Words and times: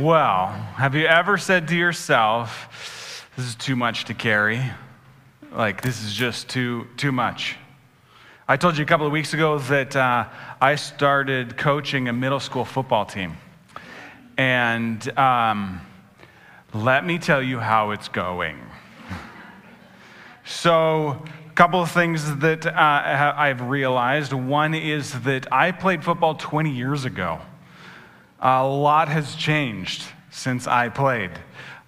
Well, 0.00 0.46
have 0.76 0.94
you 0.94 1.04
ever 1.04 1.36
said 1.36 1.68
to 1.68 1.76
yourself, 1.76 3.28
this 3.36 3.44
is 3.44 3.54
too 3.54 3.76
much 3.76 4.06
to 4.06 4.14
carry? 4.14 4.62
Like, 5.52 5.82
this 5.82 6.02
is 6.02 6.14
just 6.14 6.48
too, 6.48 6.86
too 6.96 7.12
much. 7.12 7.56
I 8.48 8.56
told 8.56 8.78
you 8.78 8.82
a 8.82 8.86
couple 8.86 9.04
of 9.04 9.12
weeks 9.12 9.34
ago 9.34 9.58
that 9.58 9.94
uh, 9.94 10.24
I 10.58 10.76
started 10.76 11.58
coaching 11.58 12.08
a 12.08 12.14
middle 12.14 12.40
school 12.40 12.64
football 12.64 13.04
team. 13.04 13.36
And 14.38 15.06
um, 15.18 15.82
let 16.72 17.04
me 17.04 17.18
tell 17.18 17.42
you 17.42 17.58
how 17.58 17.90
it's 17.90 18.08
going. 18.08 18.58
so, 20.46 21.22
a 21.46 21.52
couple 21.54 21.82
of 21.82 21.90
things 21.90 22.36
that 22.36 22.64
uh, 22.64 23.34
I've 23.36 23.60
realized. 23.60 24.32
One 24.32 24.72
is 24.72 25.20
that 25.24 25.52
I 25.52 25.72
played 25.72 26.02
football 26.02 26.36
20 26.36 26.70
years 26.70 27.04
ago. 27.04 27.42
A 28.40 28.66
lot 28.66 29.08
has 29.08 29.34
changed 29.34 30.02
since 30.30 30.66
I 30.66 30.88
played. 30.88 31.30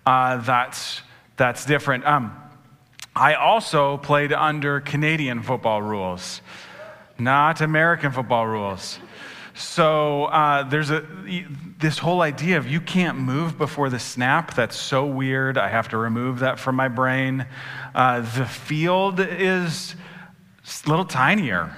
Uh, 0.05 0.37
that's, 0.39 1.01
that's 1.37 1.65
different. 1.65 2.05
Um, 2.07 2.39
I 3.15 3.35
also 3.35 3.97
played 3.99 4.33
under 4.33 4.81
Canadian 4.81 5.43
football 5.43 5.83
rules, 5.83 6.43
not 7.19 7.61
American 7.61 8.13
football 8.13 8.47
rules. 8.47 8.99
So 9.55 10.25
uh, 10.25 10.63
there's 10.65 10.91
a, 10.91 11.07
this 11.79 11.99
whole 11.99 12.23
idea 12.23 12.57
of 12.57 12.67
you 12.67 12.81
can't 12.81 13.19
move 13.19 13.59
before 13.59 13.91
the 13.91 13.99
snap. 13.99 14.55
That's 14.55 14.77
so 14.77 15.05
weird. 15.05 15.59
I 15.59 15.69
have 15.69 15.89
to 15.91 15.99
remove 15.99 16.39
that 16.39 16.59
from 16.59 16.77
my 16.77 16.89
brain. 16.89 17.47
Uh, 17.95 18.21
the 18.21 18.47
field 18.47 19.21
is 19.21 19.95
a 20.65 20.89
little 20.89 21.05
tinier. 21.05 21.75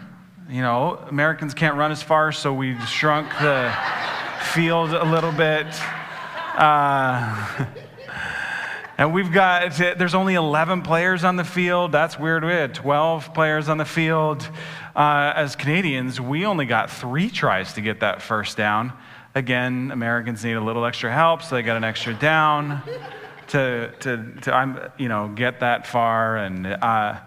You 0.48 0.62
know, 0.62 0.98
Americans 1.09 1.53
can't 1.55 1.77
run 1.77 1.91
as 1.91 2.03
far, 2.03 2.31
so 2.31 2.53
we 2.53 2.79
shrunk 2.87 3.29
the 3.41 3.75
field 4.45 4.91
a 4.93 5.05
little 5.05 5.33
bit. 5.33 5.66
Uh, 6.55 7.66
and 8.98 9.12
we've 9.12 9.33
got, 9.33 9.77
there's 9.77 10.14
only 10.14 10.34
11 10.34 10.83
players 10.83 11.25
on 11.25 11.37
the 11.37 11.45
field. 11.45 11.92
That's 11.92 12.19
weird. 12.19 12.45
We 12.45 12.53
had 12.53 12.75
12 12.75 13.34
players 13.34 13.69
on 13.69 13.78
the 13.78 13.84
field. 13.84 14.48
Uh, 14.95 15.33
as 15.34 15.56
Canadians, 15.56 16.20
we 16.20 16.47
only 16.47 16.67
got 16.67 16.91
three 16.91 17.31
tries 17.31 17.72
to 17.72 17.81
get 17.81 18.00
that 18.00 18.22
first 18.22 18.56
down. 18.56 18.92
Again, 19.34 19.91
Americans 19.91 20.45
need 20.45 20.53
a 20.53 20.61
little 20.61 20.84
extra 20.84 21.12
help, 21.12 21.42
so 21.42 21.56
they 21.56 21.62
got 21.62 21.77
an 21.77 21.84
extra 21.84 22.15
down 22.15 22.83
to, 23.48 23.91
to, 24.00 24.33
to 24.42 24.92
you 24.97 25.09
know, 25.09 25.28
get 25.28 25.61
that 25.61 25.87
far. 25.87 26.37
And, 26.37 26.67
uh, 26.67 27.19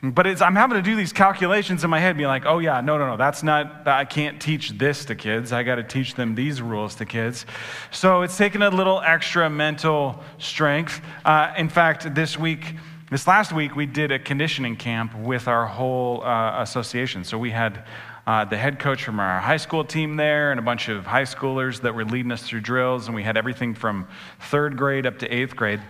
but 0.00 0.26
I'm 0.40 0.54
having 0.54 0.76
to 0.76 0.82
do 0.82 0.94
these 0.94 1.12
calculations 1.12 1.82
in 1.82 1.90
my 1.90 1.98
head, 1.98 2.16
being 2.16 2.28
like, 2.28 2.46
oh, 2.46 2.60
yeah, 2.60 2.80
no, 2.80 2.98
no, 2.98 3.08
no, 3.08 3.16
that's 3.16 3.42
not, 3.42 3.88
I 3.88 4.04
can't 4.04 4.40
teach 4.40 4.70
this 4.70 5.04
to 5.06 5.16
kids. 5.16 5.52
I 5.52 5.64
got 5.64 5.74
to 5.74 5.82
teach 5.82 6.14
them 6.14 6.36
these 6.36 6.62
rules 6.62 6.94
to 6.96 7.04
kids. 7.04 7.46
So 7.90 8.22
it's 8.22 8.36
taken 8.36 8.62
a 8.62 8.70
little 8.70 9.00
extra 9.00 9.50
mental 9.50 10.22
strength. 10.38 11.00
Uh, 11.24 11.52
in 11.56 11.68
fact, 11.68 12.14
this 12.14 12.38
week, 12.38 12.76
this 13.10 13.26
last 13.26 13.52
week, 13.52 13.74
we 13.74 13.86
did 13.86 14.12
a 14.12 14.20
conditioning 14.20 14.76
camp 14.76 15.16
with 15.16 15.48
our 15.48 15.66
whole 15.66 16.22
uh, 16.22 16.62
association. 16.62 17.24
So 17.24 17.36
we 17.36 17.50
had 17.50 17.84
uh, 18.24 18.44
the 18.44 18.56
head 18.56 18.78
coach 18.78 19.02
from 19.02 19.18
our 19.18 19.40
high 19.40 19.56
school 19.56 19.82
team 19.82 20.14
there 20.14 20.52
and 20.52 20.60
a 20.60 20.62
bunch 20.62 20.88
of 20.88 21.06
high 21.06 21.22
schoolers 21.22 21.80
that 21.80 21.94
were 21.94 22.04
leading 22.04 22.30
us 22.30 22.42
through 22.42 22.60
drills, 22.60 23.06
and 23.06 23.16
we 23.16 23.24
had 23.24 23.36
everything 23.36 23.74
from 23.74 24.06
third 24.38 24.76
grade 24.76 25.06
up 25.06 25.18
to 25.18 25.34
eighth 25.34 25.56
grade. 25.56 25.80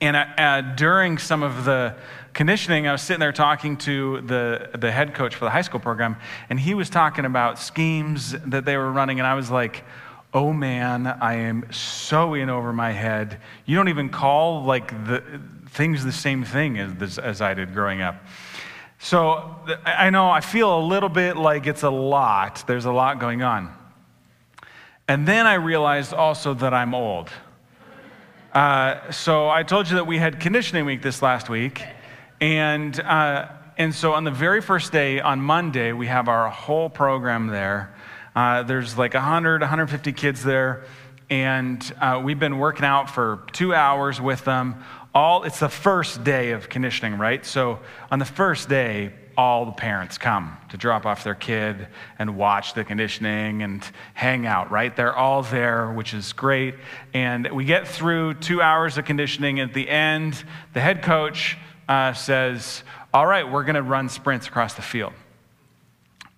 And 0.00 0.16
uh, 0.16 0.60
during 0.76 1.18
some 1.18 1.42
of 1.42 1.64
the 1.64 1.96
conditioning, 2.32 2.86
I 2.86 2.92
was 2.92 3.02
sitting 3.02 3.20
there 3.20 3.32
talking 3.32 3.76
to 3.78 4.20
the, 4.22 4.70
the 4.78 4.90
head 4.90 5.14
coach 5.14 5.34
for 5.34 5.44
the 5.44 5.50
high 5.50 5.62
school 5.62 5.80
program, 5.80 6.16
and 6.50 6.58
he 6.58 6.74
was 6.74 6.90
talking 6.90 7.24
about 7.24 7.58
schemes 7.58 8.32
that 8.46 8.64
they 8.64 8.76
were 8.76 8.90
running, 8.90 9.18
and 9.18 9.26
I 9.26 9.34
was 9.34 9.50
like, 9.50 9.84
oh 10.34 10.52
man, 10.52 11.06
I 11.06 11.34
am 11.34 11.72
so 11.72 12.34
in 12.34 12.50
over 12.50 12.72
my 12.72 12.92
head. 12.92 13.40
You 13.66 13.76
don't 13.76 13.88
even 13.88 14.08
call 14.08 14.62
like 14.64 15.06
the 15.06 15.22
things 15.70 16.04
the 16.04 16.12
same 16.12 16.44
thing 16.44 16.78
as, 16.78 17.18
as 17.18 17.40
I 17.40 17.54
did 17.54 17.72
growing 17.72 18.02
up. 18.02 18.16
So 18.98 19.56
I 19.84 20.10
know 20.10 20.28
I 20.28 20.40
feel 20.40 20.78
a 20.78 20.82
little 20.84 21.08
bit 21.08 21.36
like 21.36 21.66
it's 21.66 21.82
a 21.84 21.90
lot. 21.90 22.64
There's 22.66 22.84
a 22.84 22.92
lot 22.92 23.20
going 23.20 23.42
on. 23.42 23.72
And 25.06 25.26
then 25.26 25.46
I 25.46 25.54
realized 25.54 26.12
also 26.12 26.52
that 26.54 26.74
I'm 26.74 26.94
old. 26.94 27.30
Uh, 28.52 29.10
so 29.10 29.48
I 29.48 29.62
told 29.62 29.88
you 29.88 29.96
that 29.96 30.06
we 30.06 30.18
had 30.18 30.40
conditioning 30.40 30.84
week 30.84 31.00
this 31.00 31.22
last 31.22 31.48
week. 31.48 31.82
And, 32.40 32.98
uh, 33.00 33.48
and 33.76 33.94
so 33.94 34.12
on 34.12 34.24
the 34.24 34.30
very 34.30 34.60
first 34.60 34.92
day, 34.92 35.20
on 35.20 35.40
Monday, 35.40 35.92
we 35.92 36.06
have 36.06 36.28
our 36.28 36.48
whole 36.48 36.88
program 36.88 37.48
there. 37.48 37.94
Uh, 38.36 38.62
there's 38.62 38.96
like 38.96 39.14
100, 39.14 39.60
150 39.60 40.12
kids 40.12 40.44
there. 40.44 40.84
And 41.30 41.94
uh, 42.00 42.20
we've 42.24 42.38
been 42.38 42.58
working 42.58 42.84
out 42.84 43.10
for 43.10 43.44
two 43.52 43.74
hours 43.74 44.20
with 44.20 44.44
them. 44.44 44.84
All, 45.14 45.42
it's 45.42 45.58
the 45.58 45.68
first 45.68 46.22
day 46.22 46.52
of 46.52 46.68
conditioning, 46.68 47.18
right? 47.18 47.44
So 47.44 47.80
on 48.10 48.20
the 48.20 48.24
first 48.24 48.68
day, 48.68 49.12
all 49.36 49.64
the 49.66 49.72
parents 49.72 50.18
come 50.18 50.56
to 50.68 50.76
drop 50.76 51.06
off 51.06 51.24
their 51.24 51.34
kid 51.34 51.88
and 52.18 52.36
watch 52.36 52.74
the 52.74 52.84
conditioning 52.84 53.62
and 53.62 53.84
hang 54.14 54.46
out, 54.46 54.70
right? 54.70 54.94
They're 54.94 55.14
all 55.14 55.42
there, 55.42 55.92
which 55.92 56.14
is 56.14 56.32
great. 56.32 56.74
And 57.14 57.50
we 57.52 57.64
get 57.64 57.86
through 57.86 58.34
two 58.34 58.62
hours 58.62 58.98
of 58.98 59.04
conditioning. 59.04 59.60
At 59.60 59.74
the 59.74 59.88
end, 59.88 60.42
the 60.72 60.80
head 60.80 61.02
coach 61.02 61.56
uh, 61.88 62.12
says, 62.12 62.82
All 63.12 63.26
right, 63.26 63.50
we're 63.50 63.64
going 63.64 63.76
to 63.76 63.82
run 63.82 64.08
sprints 64.08 64.46
across 64.46 64.74
the 64.74 64.82
field. 64.82 65.12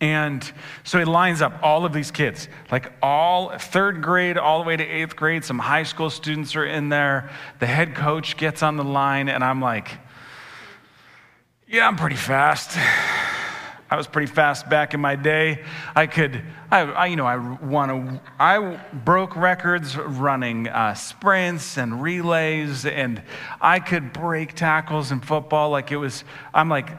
And 0.01 0.51
so 0.83 0.99
he 0.99 1.05
lines 1.05 1.43
up 1.43 1.59
all 1.63 1.85
of 1.85 1.93
these 1.93 2.11
kids, 2.11 2.49
like 2.73 2.91
all 3.03 3.59
third 3.59 4.01
grade, 4.01 4.39
all 4.39 4.63
the 4.63 4.67
way 4.67 4.75
to 4.75 4.85
eighth 4.85 5.15
grade. 5.15 5.45
Some 5.45 5.59
high 5.59 5.83
school 5.83 6.09
students 6.09 6.57
are 6.57 6.65
in 6.65 6.89
there. 6.89 7.31
The 7.59 7.67
head 7.67 7.95
coach 7.95 8.39
gets 8.39 8.63
on 8.63 8.79
the 8.79 8.85
line, 8.85 9.29
and 9.29 9.45
I'm 9.45 9.61
like, 9.61 9.99
Yeah, 11.69 11.87
I'm 11.87 11.97
pretty 11.97 12.17
fast. 12.17 12.79
I 13.91 13.97
was 13.97 14.07
pretty 14.07 14.33
fast 14.33 14.71
back 14.71 14.95
in 14.95 15.01
my 15.01 15.17
day. 15.17 15.65
I 15.97 16.07
could, 16.07 16.43
I, 16.71 16.83
I 16.83 17.07
you 17.07 17.17
know, 17.17 17.27
I 17.27 17.37
won 17.37 18.21
I 18.39 18.81
broke 18.93 19.35
records 19.35 19.97
running 19.97 20.69
uh, 20.69 20.95
sprints 20.95 21.77
and 21.77 22.01
relays, 22.01 22.87
and 22.87 23.21
I 23.61 23.81
could 23.81 24.13
break 24.13 24.55
tackles 24.55 25.11
in 25.11 25.21
football. 25.21 25.71
Like 25.71 25.91
it 25.91 25.97
was, 25.97 26.23
I'm 26.55 26.69
like, 26.69 26.91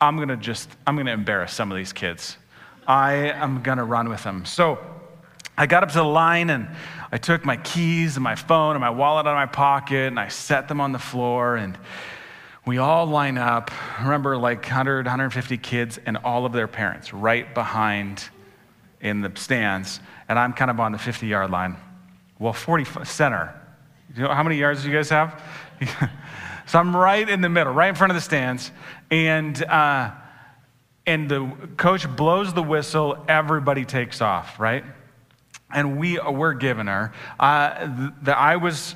I'm 0.00 0.16
gonna 0.16 0.38
just, 0.38 0.70
I'm 0.86 0.96
gonna 0.96 1.12
embarrass 1.12 1.52
some 1.52 1.70
of 1.70 1.76
these 1.76 1.92
kids. 1.92 2.38
I 2.86 3.12
am 3.12 3.62
gonna 3.62 3.84
run 3.84 4.08
with 4.08 4.24
them. 4.24 4.46
So 4.46 4.78
I 5.58 5.66
got 5.66 5.82
up 5.82 5.90
to 5.90 5.98
the 5.98 6.04
line 6.04 6.48
and 6.48 6.68
I 7.12 7.18
took 7.18 7.44
my 7.44 7.58
keys 7.58 8.16
and 8.16 8.24
my 8.24 8.34
phone 8.34 8.74
and 8.74 8.80
my 8.80 8.90
wallet 8.90 9.26
out 9.26 9.32
of 9.32 9.36
my 9.36 9.44
pocket 9.44 10.08
and 10.08 10.18
I 10.18 10.28
set 10.28 10.68
them 10.68 10.80
on 10.80 10.92
the 10.92 10.98
floor 10.98 11.56
and 11.56 11.76
we 12.64 12.78
all 12.78 13.06
line 13.06 13.38
up. 13.38 13.70
Remember, 14.00 14.36
like 14.36 14.62
100, 14.62 15.06
150 15.06 15.58
kids 15.58 15.98
and 16.06 16.16
all 16.18 16.46
of 16.46 16.52
their 16.52 16.68
parents 16.68 17.12
right 17.12 17.52
behind 17.54 18.28
in 19.00 19.20
the 19.20 19.32
stands. 19.34 19.98
And 20.28 20.38
I'm 20.38 20.52
kind 20.52 20.70
of 20.70 20.78
on 20.78 20.92
the 20.92 20.98
50 20.98 21.26
yard 21.26 21.50
line. 21.50 21.76
Well, 22.38 22.52
40 22.52 23.04
center. 23.04 23.52
You 24.14 24.22
know 24.22 24.28
how 24.32 24.42
many 24.42 24.56
yards 24.56 24.82
do 24.82 24.88
you 24.88 24.94
guys 24.94 25.10
have? 25.10 25.42
so 26.66 26.78
I'm 26.78 26.94
right 26.94 27.28
in 27.28 27.40
the 27.40 27.48
middle, 27.48 27.72
right 27.72 27.88
in 27.88 27.94
front 27.94 28.12
of 28.12 28.14
the 28.14 28.20
stands. 28.20 28.70
And, 29.10 29.62
uh, 29.64 30.12
and 31.04 31.28
the 31.28 31.50
coach 31.76 32.08
blows 32.16 32.54
the 32.54 32.62
whistle, 32.62 33.24
everybody 33.26 33.84
takes 33.84 34.20
off, 34.20 34.60
right? 34.60 34.84
And 35.74 35.98
we, 35.98 36.18
we're 36.20 36.54
giving 36.54 36.86
her. 36.86 37.12
Uh, 37.40 38.10
the, 38.22 38.38
I 38.38 38.56
was 38.56 38.94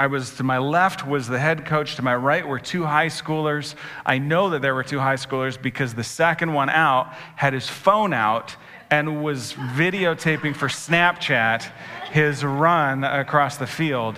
I 0.00 0.06
was 0.06 0.36
to 0.36 0.44
my 0.44 0.58
left 0.58 1.06
was 1.06 1.26
the 1.26 1.40
head 1.40 1.66
coach, 1.66 1.96
to 1.96 2.02
my 2.02 2.14
right 2.14 2.46
were 2.46 2.60
two 2.60 2.84
high 2.84 3.08
schoolers. 3.08 3.74
I 4.06 4.18
know 4.18 4.50
that 4.50 4.62
there 4.62 4.74
were 4.74 4.84
two 4.84 5.00
high 5.00 5.16
schoolers 5.16 5.60
because 5.60 5.94
the 5.94 6.04
second 6.04 6.52
one 6.52 6.70
out 6.70 7.12
had 7.34 7.52
his 7.52 7.68
phone 7.68 8.12
out 8.12 8.54
and 8.90 9.24
was 9.24 9.54
videotaping 9.54 10.54
for 10.54 10.68
Snapchat 10.68 11.70
his 12.12 12.44
run 12.44 13.02
across 13.02 13.56
the 13.56 13.66
field. 13.66 14.16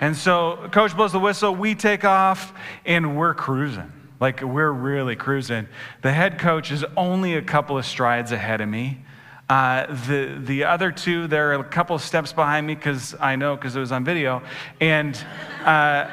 And 0.00 0.16
so 0.16 0.68
coach 0.72 0.96
blows 0.96 1.12
the 1.12 1.20
whistle, 1.20 1.54
we 1.54 1.76
take 1.76 2.04
off 2.04 2.52
and 2.84 3.16
we're 3.16 3.34
cruising. 3.34 3.92
Like 4.18 4.42
we're 4.42 4.72
really 4.72 5.14
cruising. 5.14 5.68
The 6.02 6.12
head 6.12 6.38
coach 6.38 6.72
is 6.72 6.84
only 6.96 7.34
a 7.34 7.42
couple 7.42 7.78
of 7.78 7.86
strides 7.86 8.32
ahead 8.32 8.60
of 8.60 8.68
me. 8.68 9.04
Uh, 9.54 9.86
the, 10.08 10.36
the 10.40 10.64
other 10.64 10.90
two, 10.90 11.28
they're 11.28 11.52
a 11.52 11.62
couple 11.62 11.96
steps 12.00 12.32
behind 12.32 12.66
me 12.66 12.74
because 12.74 13.14
I 13.20 13.36
know 13.36 13.54
because 13.54 13.76
it 13.76 13.78
was 13.78 13.92
on 13.92 14.04
video. 14.04 14.42
And, 14.80 15.16
uh, 15.62 16.10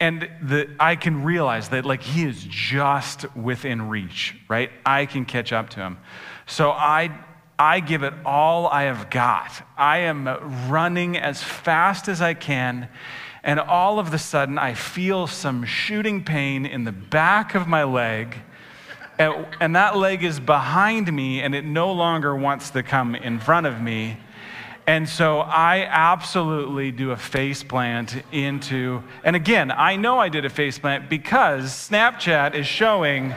and 0.00 0.26
the, 0.40 0.70
I 0.80 0.96
can 0.96 1.22
realize 1.22 1.68
that 1.68 1.84
like 1.84 2.02
he 2.02 2.24
is 2.24 2.42
just 2.48 3.30
within 3.36 3.90
reach, 3.90 4.36
right? 4.48 4.70
I 4.86 5.04
can 5.04 5.26
catch 5.26 5.52
up 5.52 5.68
to 5.70 5.80
him. 5.80 5.98
So 6.46 6.70
I, 6.70 7.10
I 7.58 7.80
give 7.80 8.04
it 8.04 8.14
all 8.24 8.68
I 8.68 8.84
have 8.84 9.10
got. 9.10 9.52
I 9.76 9.98
am 9.98 10.26
running 10.70 11.18
as 11.18 11.42
fast 11.42 12.08
as 12.08 12.22
I 12.22 12.32
can. 12.32 12.88
And 13.42 13.60
all 13.60 13.98
of 13.98 14.14
a 14.14 14.18
sudden, 14.18 14.56
I 14.56 14.72
feel 14.72 15.26
some 15.26 15.66
shooting 15.66 16.24
pain 16.24 16.64
in 16.64 16.84
the 16.84 16.92
back 16.92 17.54
of 17.54 17.68
my 17.68 17.84
leg 17.84 18.38
and, 19.18 19.46
and 19.60 19.76
that 19.76 19.96
leg 19.96 20.24
is 20.24 20.40
behind 20.40 21.12
me 21.12 21.40
and 21.40 21.54
it 21.54 21.64
no 21.64 21.92
longer 21.92 22.34
wants 22.34 22.70
to 22.70 22.82
come 22.82 23.14
in 23.14 23.38
front 23.38 23.66
of 23.66 23.80
me. 23.80 24.18
And 24.86 25.08
so 25.08 25.40
I 25.40 25.86
absolutely 25.88 26.90
do 26.90 27.12
a 27.12 27.16
face 27.16 27.62
plant 27.62 28.16
into, 28.32 29.02
and 29.22 29.36
again, 29.36 29.70
I 29.70 29.94
know 29.94 30.18
I 30.18 30.28
did 30.28 30.44
a 30.44 30.50
face 30.50 30.78
plant 30.78 31.08
because 31.08 31.70
Snapchat 31.70 32.54
is 32.54 32.66
showing 32.66 33.32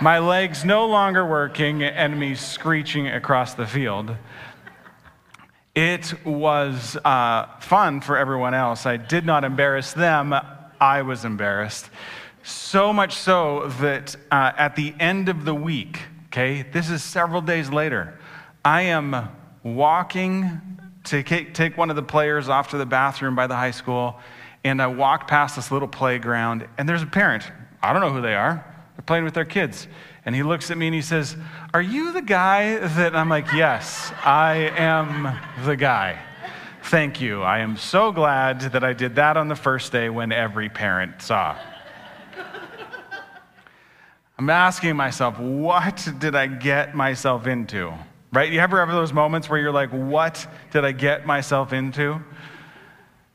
my 0.00 0.20
legs 0.20 0.64
no 0.64 0.86
longer 0.86 1.26
working 1.26 1.82
and 1.82 2.18
me 2.18 2.36
screeching 2.36 3.08
across 3.08 3.54
the 3.54 3.66
field. 3.66 4.14
It 5.74 6.14
was 6.24 6.96
uh, 7.04 7.46
fun 7.60 8.00
for 8.00 8.16
everyone 8.16 8.54
else. 8.54 8.86
I 8.86 8.96
did 8.96 9.26
not 9.26 9.42
embarrass 9.44 9.92
them, 9.92 10.34
I 10.80 11.02
was 11.02 11.24
embarrassed. 11.24 11.90
So 12.42 12.92
much 12.92 13.14
so 13.14 13.68
that 13.80 14.16
uh, 14.30 14.52
at 14.56 14.76
the 14.76 14.94
end 14.98 15.28
of 15.28 15.44
the 15.44 15.54
week, 15.54 16.00
okay, 16.26 16.62
this 16.62 16.88
is 16.88 17.02
several 17.02 17.42
days 17.42 17.70
later, 17.70 18.18
I 18.64 18.82
am 18.82 19.28
walking 19.62 20.60
to 21.04 21.22
take 21.22 21.76
one 21.76 21.90
of 21.90 21.96
the 21.96 22.02
players 22.02 22.48
off 22.48 22.70
to 22.70 22.78
the 22.78 22.86
bathroom 22.86 23.34
by 23.34 23.46
the 23.46 23.56
high 23.56 23.70
school, 23.70 24.18
and 24.64 24.80
I 24.80 24.86
walk 24.86 25.28
past 25.28 25.56
this 25.56 25.70
little 25.70 25.88
playground, 25.88 26.66
and 26.78 26.88
there's 26.88 27.02
a 27.02 27.06
parent. 27.06 27.50
I 27.82 27.92
don't 27.92 28.02
know 28.02 28.12
who 28.12 28.20
they 28.20 28.34
are. 28.34 28.64
They're 28.96 29.04
playing 29.04 29.24
with 29.24 29.34
their 29.34 29.44
kids. 29.44 29.88
And 30.26 30.34
he 30.34 30.42
looks 30.42 30.70
at 30.70 30.76
me 30.76 30.86
and 30.86 30.94
he 30.94 31.00
says, 31.00 31.36
Are 31.72 31.80
you 31.80 32.12
the 32.12 32.22
guy 32.22 32.76
that 32.76 33.16
I'm 33.16 33.30
like, 33.30 33.52
Yes, 33.52 34.12
I 34.22 34.72
am 34.76 35.38
the 35.64 35.76
guy. 35.76 36.18
Thank 36.84 37.20
you. 37.20 37.42
I 37.42 37.60
am 37.60 37.76
so 37.76 38.12
glad 38.12 38.60
that 38.60 38.84
I 38.84 38.92
did 38.92 39.16
that 39.16 39.36
on 39.36 39.48
the 39.48 39.56
first 39.56 39.92
day 39.92 40.10
when 40.10 40.32
every 40.32 40.68
parent 40.68 41.22
saw. 41.22 41.56
I'm 44.40 44.48
asking 44.48 44.96
myself, 44.96 45.38
what 45.38 46.08
did 46.18 46.34
I 46.34 46.46
get 46.46 46.94
myself 46.94 47.46
into? 47.46 47.92
Right? 48.32 48.50
You 48.50 48.60
ever 48.60 48.78
have 48.78 48.88
those 48.88 49.12
moments 49.12 49.50
where 49.50 49.60
you're 49.60 49.70
like, 49.70 49.90
what 49.90 50.46
did 50.70 50.82
I 50.82 50.92
get 50.92 51.26
myself 51.26 51.74
into? 51.74 52.22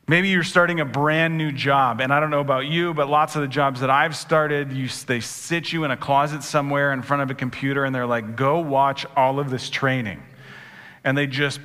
Maybe 0.08 0.30
you're 0.30 0.42
starting 0.42 0.80
a 0.80 0.84
brand 0.84 1.38
new 1.38 1.52
job, 1.52 2.00
and 2.00 2.12
I 2.12 2.18
don't 2.18 2.30
know 2.30 2.40
about 2.40 2.66
you, 2.66 2.92
but 2.92 3.08
lots 3.08 3.36
of 3.36 3.42
the 3.42 3.46
jobs 3.46 3.78
that 3.82 3.88
I've 3.88 4.16
started, 4.16 4.72
you, 4.72 4.88
they 5.06 5.20
sit 5.20 5.72
you 5.72 5.84
in 5.84 5.92
a 5.92 5.96
closet 5.96 6.42
somewhere 6.42 6.92
in 6.92 7.02
front 7.02 7.22
of 7.22 7.30
a 7.30 7.34
computer, 7.34 7.84
and 7.84 7.94
they're 7.94 8.04
like, 8.04 8.34
go 8.34 8.58
watch 8.58 9.06
all 9.14 9.38
of 9.38 9.48
this 9.48 9.70
training. 9.70 10.20
And 11.04 11.16
they 11.16 11.28
just, 11.28 11.60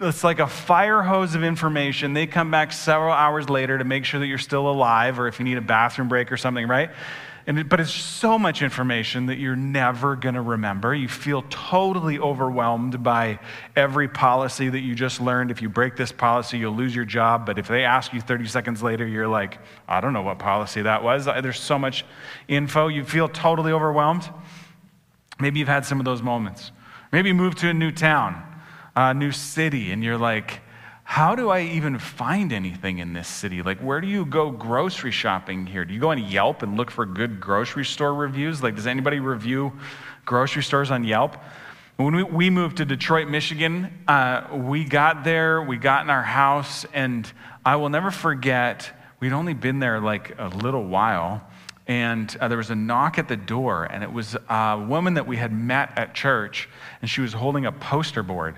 it's 0.00 0.22
like 0.22 0.38
a 0.38 0.46
fire 0.46 1.02
hose 1.02 1.34
of 1.34 1.42
information. 1.42 2.12
They 2.12 2.26
come 2.26 2.50
back 2.50 2.72
several 2.72 3.12
hours 3.12 3.50
later 3.50 3.78
to 3.78 3.84
make 3.84 4.04
sure 4.04 4.20
that 4.20 4.26
you're 4.26 4.38
still 4.38 4.68
alive, 4.68 5.18
or 5.18 5.26
if 5.26 5.38
you 5.38 5.44
need 5.44 5.58
a 5.58 5.62
bathroom 5.62 6.08
break 6.08 6.30
or 6.30 6.36
something, 6.36 6.66
right? 6.66 6.90
And, 7.48 7.66
but 7.66 7.80
it's 7.80 7.90
so 7.90 8.38
much 8.38 8.60
information 8.60 9.26
that 9.26 9.38
you're 9.38 9.56
never 9.56 10.16
going 10.16 10.34
to 10.34 10.42
remember. 10.42 10.94
You 10.94 11.08
feel 11.08 11.42
totally 11.48 12.18
overwhelmed 12.18 13.02
by 13.02 13.40
every 13.74 14.06
policy 14.06 14.68
that 14.68 14.80
you 14.80 14.94
just 14.94 15.18
learned. 15.18 15.50
If 15.50 15.62
you 15.62 15.70
break 15.70 15.96
this 15.96 16.12
policy, 16.12 16.58
you'll 16.58 16.76
lose 16.76 16.94
your 16.94 17.06
job. 17.06 17.46
But 17.46 17.58
if 17.58 17.66
they 17.66 17.84
ask 17.84 18.12
you 18.12 18.20
30 18.20 18.46
seconds 18.48 18.82
later, 18.82 19.06
you're 19.06 19.28
like, 19.28 19.58
I 19.88 20.02
don't 20.02 20.12
know 20.12 20.20
what 20.20 20.38
policy 20.38 20.82
that 20.82 21.02
was. 21.02 21.24
There's 21.24 21.58
so 21.58 21.78
much 21.78 22.04
info. 22.48 22.88
You 22.88 23.02
feel 23.02 23.28
totally 23.28 23.72
overwhelmed. 23.72 24.28
Maybe 25.40 25.58
you've 25.58 25.68
had 25.68 25.86
some 25.86 25.98
of 26.00 26.04
those 26.04 26.20
moments. 26.20 26.70
Maybe 27.12 27.30
you 27.30 27.34
moved 27.34 27.58
to 27.58 27.70
a 27.70 27.74
new 27.74 27.92
town, 27.92 28.42
a 28.98 29.14
new 29.14 29.30
city, 29.30 29.92
and 29.92 30.02
you're 30.02 30.18
like, 30.18 30.60
how 31.04 31.36
do 31.36 31.50
I 31.50 31.60
even 31.60 31.98
find 31.98 32.52
anything 32.52 32.98
in 32.98 33.12
this 33.12 33.28
city? 33.28 33.62
Like, 33.62 33.78
where 33.78 34.00
do 34.00 34.08
you 34.08 34.26
go 34.26 34.50
grocery 34.50 35.12
shopping 35.12 35.66
here? 35.66 35.84
Do 35.84 35.94
you 35.94 36.00
go 36.00 36.10
on 36.10 36.18
Yelp 36.18 36.62
and 36.62 36.76
look 36.76 36.90
for 36.90 37.06
good 37.06 37.40
grocery 37.40 37.84
store 37.84 38.12
reviews? 38.12 38.60
Like, 38.60 38.74
does 38.74 38.88
anybody 38.88 39.20
review 39.20 39.72
grocery 40.24 40.64
stores 40.64 40.90
on 40.90 41.04
Yelp? 41.04 41.36
When 41.96 42.16
we, 42.16 42.22
we 42.24 42.50
moved 42.50 42.78
to 42.78 42.84
Detroit, 42.84 43.28
Michigan, 43.28 44.02
uh, 44.08 44.48
we 44.52 44.84
got 44.84 45.22
there, 45.22 45.62
we 45.62 45.76
got 45.76 46.02
in 46.02 46.10
our 46.10 46.22
house, 46.22 46.84
and 46.92 47.30
I 47.64 47.76
will 47.76 47.88
never 47.90 48.10
forget, 48.10 48.90
we'd 49.20 49.32
only 49.32 49.54
been 49.54 49.78
there 49.78 50.00
like 50.00 50.34
a 50.38 50.48
little 50.48 50.84
while, 50.84 51.42
and 51.86 52.36
uh, 52.40 52.48
there 52.48 52.58
was 52.58 52.70
a 52.70 52.76
knock 52.76 53.18
at 53.18 53.28
the 53.28 53.36
door, 53.36 53.84
and 53.84 54.02
it 54.02 54.12
was 54.12 54.36
a 54.48 54.84
woman 54.88 55.14
that 55.14 55.26
we 55.26 55.36
had 55.36 55.52
met 55.52 55.92
at 55.96 56.14
church, 56.14 56.68
and 57.00 57.08
she 57.08 57.20
was 57.20 57.32
holding 57.32 57.64
a 57.64 57.72
poster 57.72 58.22
board 58.22 58.56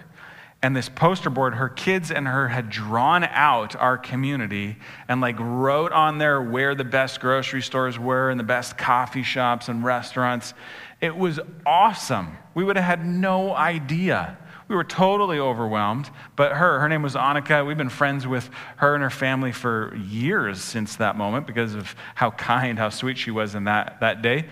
and 0.62 0.76
this 0.76 0.88
poster 0.90 1.30
board 1.30 1.54
her 1.54 1.68
kids 1.68 2.10
and 2.10 2.28
her 2.28 2.48
had 2.48 2.68
drawn 2.68 3.24
out 3.24 3.74
our 3.76 3.96
community 3.96 4.76
and 5.08 5.20
like 5.20 5.36
wrote 5.38 5.92
on 5.92 6.18
there 6.18 6.42
where 6.42 6.74
the 6.74 6.84
best 6.84 7.20
grocery 7.20 7.62
stores 7.62 7.98
were 7.98 8.30
and 8.30 8.38
the 8.38 8.44
best 8.44 8.76
coffee 8.76 9.22
shops 9.22 9.68
and 9.68 9.84
restaurants. 9.84 10.52
It 11.00 11.16
was 11.16 11.40
awesome. 11.64 12.36
We 12.54 12.62
would 12.62 12.76
have 12.76 12.84
had 12.84 13.06
no 13.06 13.54
idea. 13.54 14.36
We 14.68 14.76
were 14.76 14.84
totally 14.84 15.38
overwhelmed 15.38 16.10
but 16.36 16.52
her 16.52 16.78
her 16.78 16.88
name 16.88 17.02
was 17.02 17.14
annika. 17.14 17.66
We've 17.66 17.78
been 17.78 17.88
friends 17.88 18.26
with 18.26 18.50
her 18.76 18.94
and 18.94 19.02
her 19.02 19.10
family 19.10 19.52
for 19.52 19.96
years 19.96 20.60
since 20.60 20.96
that 20.96 21.16
moment 21.16 21.46
because 21.46 21.74
of 21.74 21.96
how 22.14 22.32
kind 22.32 22.78
how 22.78 22.90
sweet 22.90 23.16
she 23.16 23.30
was 23.30 23.54
in 23.54 23.64
that 23.64 23.98
that 24.00 24.20
day 24.20 24.46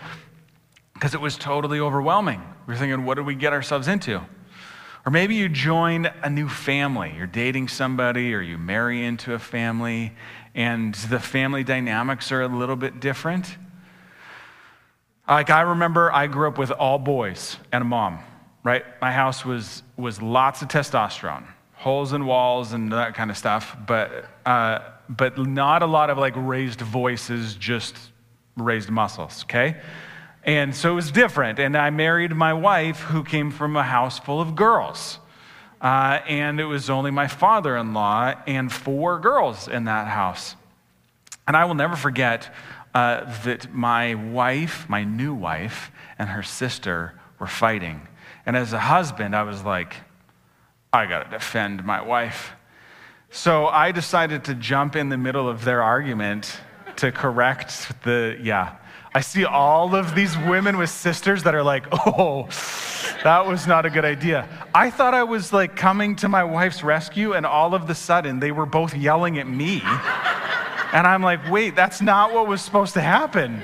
because 0.95 1.15
it 1.15 1.21
was 1.21 1.37
totally 1.37 1.79
overwhelming. 1.79 2.41
We 2.67 2.73
were 2.73 2.79
thinking 2.79 3.05
what 3.05 3.17
did 3.17 3.27
we 3.27 3.35
get 3.35 3.53
ourselves 3.53 3.89
into 3.89 4.23
or 5.09 5.11
maybe 5.11 5.37
you 5.37 5.49
join 5.49 6.05
a 6.23 6.29
new 6.29 6.51
family. 6.51 7.15
You're 7.17 7.27
dating 7.27 7.69
somebody 7.69 8.35
or 8.35 8.43
you 8.43 8.59
marry 8.59 9.03
into 9.03 9.33
a 9.33 9.39
family, 9.39 10.13
and 10.55 10.95
the 10.95 11.19
family 11.19 11.65
dynamics 11.65 12.31
are 12.31 12.43
a 12.43 12.47
little 12.47 12.77
bit 12.77 13.01
different. 13.01 13.57
Like 15.27 15.49
I 15.49 15.63
remember 15.63 16.13
I 16.13 16.27
grew 16.27 16.47
up 16.47 16.59
with 16.59 16.71
all 16.71 16.99
boys 16.99 17.57
and 17.73 17.81
a 17.81 17.87
mom, 17.87 18.19
right? 18.63 18.85
My 19.01 19.11
house 19.11 19.47
was, 19.47 19.83
was 19.97 20.21
lots 20.21 20.61
of 20.61 20.69
testosterone, 20.69 21.47
holes 21.73 22.13
in 22.13 22.27
walls 22.27 22.75
and 22.75 22.93
that 22.93 23.15
kind 23.15 23.31
of 23.31 23.39
stuff, 23.39 23.79
but, 23.87 24.27
uh, 24.45 24.81
but 25.09 25.39
not 25.39 25.83
a 25.83 25.87
lot 25.87 26.11
of 26.11 26.19
like 26.19 26.35
raised 26.37 26.83
voices, 26.83 27.55
just 27.55 27.97
raised 28.59 28.91
muscles, 28.91 29.43
okay? 29.45 29.81
And 30.49 30.75
so 30.75 30.93
it 30.93 30.95
was 30.95 31.12
different. 31.12 31.59
And 31.59 31.77
I 31.77 31.91
married 31.91 32.35
my 32.35 32.55
wife 32.55 33.00
who 33.00 33.23
came 33.23 33.50
from 33.50 33.77
a 33.77 33.83
house 33.83 34.19
full 34.19 34.41
of 34.41 34.56
girls. 34.56 35.19
Uh, 35.79 36.21
and 36.27 36.59
it 36.59 36.65
was 36.65 36.89
only 36.89 37.11
my 37.11 37.27
father 37.27 37.77
in 37.77 37.93
law 37.93 38.33
and 38.47 38.73
four 38.73 39.21
girls 39.21 39.69
in 39.69 39.85
that 39.85 40.06
house. 40.06 40.56
And 41.47 41.55
I 41.55 41.67
will 41.67 41.75
never 41.75 41.97
forget 41.97 42.49
uh, 42.95 43.31
that 43.45 43.75
my 43.75 44.15
wife, 44.15 44.89
my 44.89 45.05
new 45.05 45.35
wife, 45.35 45.91
and 46.19 46.31
her 46.31 46.43
sister 46.43 47.12
were 47.39 47.47
fighting. 47.47 48.09
And 48.47 48.56
as 48.56 48.73
a 48.73 48.81
husband, 48.81 49.37
I 49.37 49.43
was 49.43 49.65
like, 49.65 49.97
I 50.95 51.05
got 51.05 51.25
to 51.25 51.31
defend 51.31 51.85
my 51.85 52.00
wife. 52.00 52.53
So 53.29 53.67
I 53.67 53.93
decided 53.93 54.45
to 54.45 54.55
jump 54.55 54.97
in 54.97 55.11
the 55.11 55.19
middle 55.19 55.47
of 55.47 55.67
their 55.67 55.83
argument 55.83 56.59
to 56.97 57.12
correct 57.12 57.93
the, 58.02 58.38
yeah. 58.43 58.76
I 59.15 59.21
see 59.21 59.45
all 59.45 59.95
of 59.95 60.15
these 60.15 60.37
women 60.37 60.77
with 60.77 60.91
sisters 60.91 61.43
that 61.45 61.55
are 61.55 61.62
like, 61.62 61.87
oh, 61.93 62.49
that 63.25 63.47
was 63.47 63.67
not 63.67 63.87
a 63.87 63.91
good 63.91 64.05
idea. 64.05 64.49
I 64.75 64.91
thought 64.91 65.15
I 65.15 65.25
was 65.25 65.53
like 65.53 65.77
coming 65.77 66.17
to 66.17 66.29
my 66.29 66.45
wife's 66.45 66.83
rescue, 66.83 67.33
and 67.33 67.47
all 67.47 67.75
of 67.75 67.87
the 67.87 67.95
sudden 67.95 68.41
they 68.41 68.53
were 68.53 68.67
both 68.67 68.95
yelling 68.95 69.38
at 69.38 69.49
me. 69.49 69.83
And 70.93 71.07
I'm 71.07 71.23
like, 71.23 71.50
wait, 71.50 71.77
that's 71.77 72.00
not 72.00 72.33
what 72.33 72.47
was 72.47 72.62
supposed 72.62 72.95
to 72.95 73.00
happen. 73.00 73.62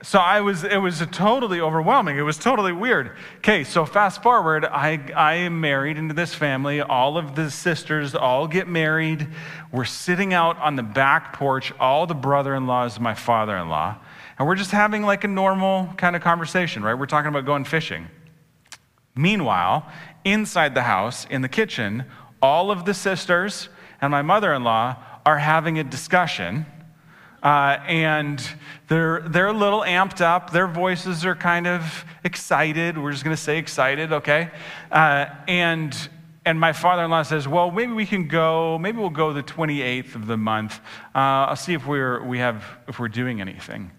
So 0.00 0.20
I 0.20 0.40
was, 0.42 0.62
it 0.62 0.76
was 0.76 1.04
totally 1.10 1.60
overwhelming. 1.60 2.18
It 2.18 2.22
was 2.22 2.38
totally 2.38 2.72
weird. 2.72 3.16
Okay, 3.38 3.64
so 3.64 3.84
fast 3.84 4.22
forward, 4.22 4.64
I, 4.64 5.00
I 5.14 5.34
am 5.34 5.60
married 5.60 5.98
into 5.98 6.14
this 6.14 6.32
family. 6.32 6.80
All 6.80 7.18
of 7.18 7.34
the 7.34 7.50
sisters 7.50 8.14
all 8.14 8.46
get 8.46 8.68
married. 8.68 9.26
We're 9.72 9.84
sitting 9.84 10.32
out 10.32 10.56
on 10.58 10.76
the 10.76 10.84
back 10.84 11.32
porch, 11.32 11.72
all 11.80 12.06
the 12.06 12.14
brother 12.14 12.54
in 12.54 12.68
laws, 12.68 13.00
my 13.00 13.14
father 13.14 13.56
in 13.56 13.68
law. 13.68 13.98
And 14.38 14.46
we're 14.46 14.54
just 14.54 14.70
having 14.70 15.02
like 15.02 15.24
a 15.24 15.28
normal 15.28 15.92
kind 15.96 16.14
of 16.14 16.22
conversation, 16.22 16.82
right? 16.82 16.94
We're 16.94 17.06
talking 17.06 17.28
about 17.28 17.44
going 17.44 17.64
fishing. 17.64 18.08
Meanwhile, 19.14 19.86
inside 20.24 20.74
the 20.74 20.82
house, 20.82 21.26
in 21.28 21.42
the 21.42 21.48
kitchen, 21.48 22.04
all 22.40 22.70
of 22.70 22.84
the 22.84 22.94
sisters 22.94 23.68
and 24.00 24.12
my 24.12 24.22
mother 24.22 24.52
in 24.54 24.62
law 24.62 24.96
are 25.26 25.38
having 25.38 25.78
a 25.80 25.84
discussion. 25.84 26.66
Uh, 27.42 27.78
and 27.86 28.44
they're, 28.88 29.22
they're 29.22 29.48
a 29.48 29.52
little 29.52 29.80
amped 29.80 30.20
up. 30.20 30.50
Their 30.50 30.68
voices 30.68 31.24
are 31.24 31.34
kind 31.34 31.66
of 31.66 32.04
excited. 32.24 32.96
We're 32.96 33.12
just 33.12 33.24
going 33.24 33.36
to 33.36 33.42
say 33.42 33.58
excited, 33.58 34.12
okay? 34.12 34.50
Uh, 34.90 35.26
and, 35.46 35.96
and 36.44 36.58
my 36.58 36.72
father 36.72 37.04
in 37.04 37.10
law 37.10 37.22
says, 37.22 37.46
Well, 37.46 37.70
maybe 37.70 37.92
we 37.92 38.06
can 38.06 38.26
go, 38.26 38.78
maybe 38.78 38.98
we'll 38.98 39.10
go 39.10 39.32
the 39.32 39.42
28th 39.42 40.14
of 40.14 40.26
the 40.26 40.36
month. 40.36 40.80
Uh, 41.14 41.46
I'll 41.48 41.56
see 41.56 41.74
if 41.74 41.86
we're, 41.86 42.24
we 42.24 42.38
have, 42.38 42.64
if 42.88 42.98
we're 42.98 43.08
doing 43.08 43.40
anything. 43.40 43.92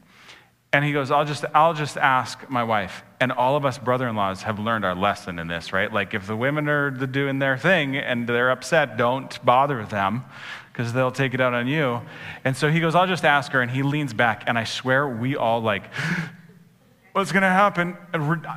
And 0.72 0.86
he 0.86 0.92
goes, 0.92 1.10
I'll 1.10 1.26
just, 1.26 1.46
I'll 1.54 1.74
just 1.74 1.98
ask 1.98 2.48
my 2.48 2.64
wife. 2.64 3.04
And 3.20 3.32
all 3.32 3.56
of 3.56 3.66
us 3.66 3.80
brother 3.80 4.08
in 4.08 4.16
laws 4.16 4.44
have 4.44 4.60
learned 4.60 4.86
our 4.86 4.94
lesson 4.94 5.40
in 5.40 5.48
this, 5.48 5.74
right? 5.74 5.92
Like, 5.92 6.14
if 6.14 6.28
the 6.28 6.36
women 6.36 6.70
are 6.70 6.92
doing 6.92 7.40
their 7.40 7.58
thing 7.58 7.98
and 7.98 8.30
they're 8.30 8.52
upset, 8.52 8.96
don't 8.96 9.44
bother 9.44 9.84
them 9.84 10.26
because 10.72 10.94
they'll 10.94 11.12
take 11.12 11.34
it 11.34 11.42
out 11.42 11.54
on 11.54 11.68
you. 11.68 12.02
And 12.46 12.56
so 12.56 12.70
he 12.70 12.80
goes, 12.80 12.94
I'll 12.94 13.08
just 13.08 13.26
ask 13.26 13.52
her. 13.52 13.62
And 13.62 13.72
he 13.72 13.82
leans 13.82 14.14
back. 14.14 14.44
And 14.46 14.60
I 14.60 14.64
swear, 14.64 15.08
we 15.08 15.36
all 15.36 15.60
like, 15.60 15.84
what's 17.14 17.32
going 17.32 17.42
to 17.42 17.50
happen? 17.50 17.98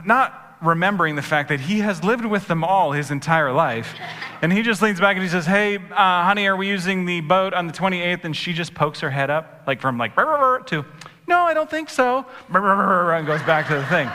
Not 0.05 0.43
remembering 0.63 1.17
the 1.17 1.23
fact 1.23 1.49
that 1.49 1.61
he 1.61 1.81
has 1.81 2.05
lived 2.05 2.25
with 2.25 2.47
them 2.47 2.63
all 2.63 2.93
his 2.93 3.11
entire 3.11 3.53
life. 3.53 3.95
And 4.41 4.53
he 4.53 4.63
just 4.63 4.83
leans 4.83 5.01
back 5.01 5.17
and 5.17 5.23
he 5.23 5.29
says, 5.29 5.47
Hey, 5.47 5.77
uh, 5.77 6.25
honey, 6.25 6.47
are 6.47 6.57
we 6.57 6.69
using 6.69 7.05
the 7.05 7.21
boat 7.21 7.55
on 7.55 7.67
the 7.67 7.73
28th? 7.73 8.25
And 8.25 8.37
she 8.37 8.53
just 8.53 8.75
pokes 8.75 9.01
her 9.01 9.11
head 9.11 9.31
up, 9.31 9.65
like 9.67 9.81
from 9.81 9.99
like 9.99 10.15
to, 10.67 10.85
No, 11.33 11.47
I 11.47 11.55
don't 11.55 11.71
think 11.71 11.89
so. 11.89 12.27
And 12.53 13.27
goes 13.27 13.43
back 13.45 13.67
to 13.69 13.75
the 13.75 13.87
thing. 13.87 14.07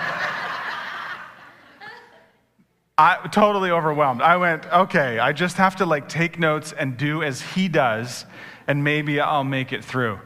I 2.96 3.28
totally 3.32 3.72
overwhelmed. 3.72 4.22
I 4.22 4.38
went, 4.38 4.72
okay, 4.72 5.18
I 5.18 5.34
just 5.34 5.58
have 5.58 5.78
to 5.78 5.88
like 5.88 6.08
take 6.10 6.38
notes 6.38 6.74
and 6.74 6.96
do 6.96 7.24
as 7.24 7.42
he 7.42 7.70
does, 7.70 8.28
and 8.68 8.84
maybe 8.84 9.20
I'll 9.20 9.44
make 9.44 9.74
it 9.74 9.84
through. 9.84 10.20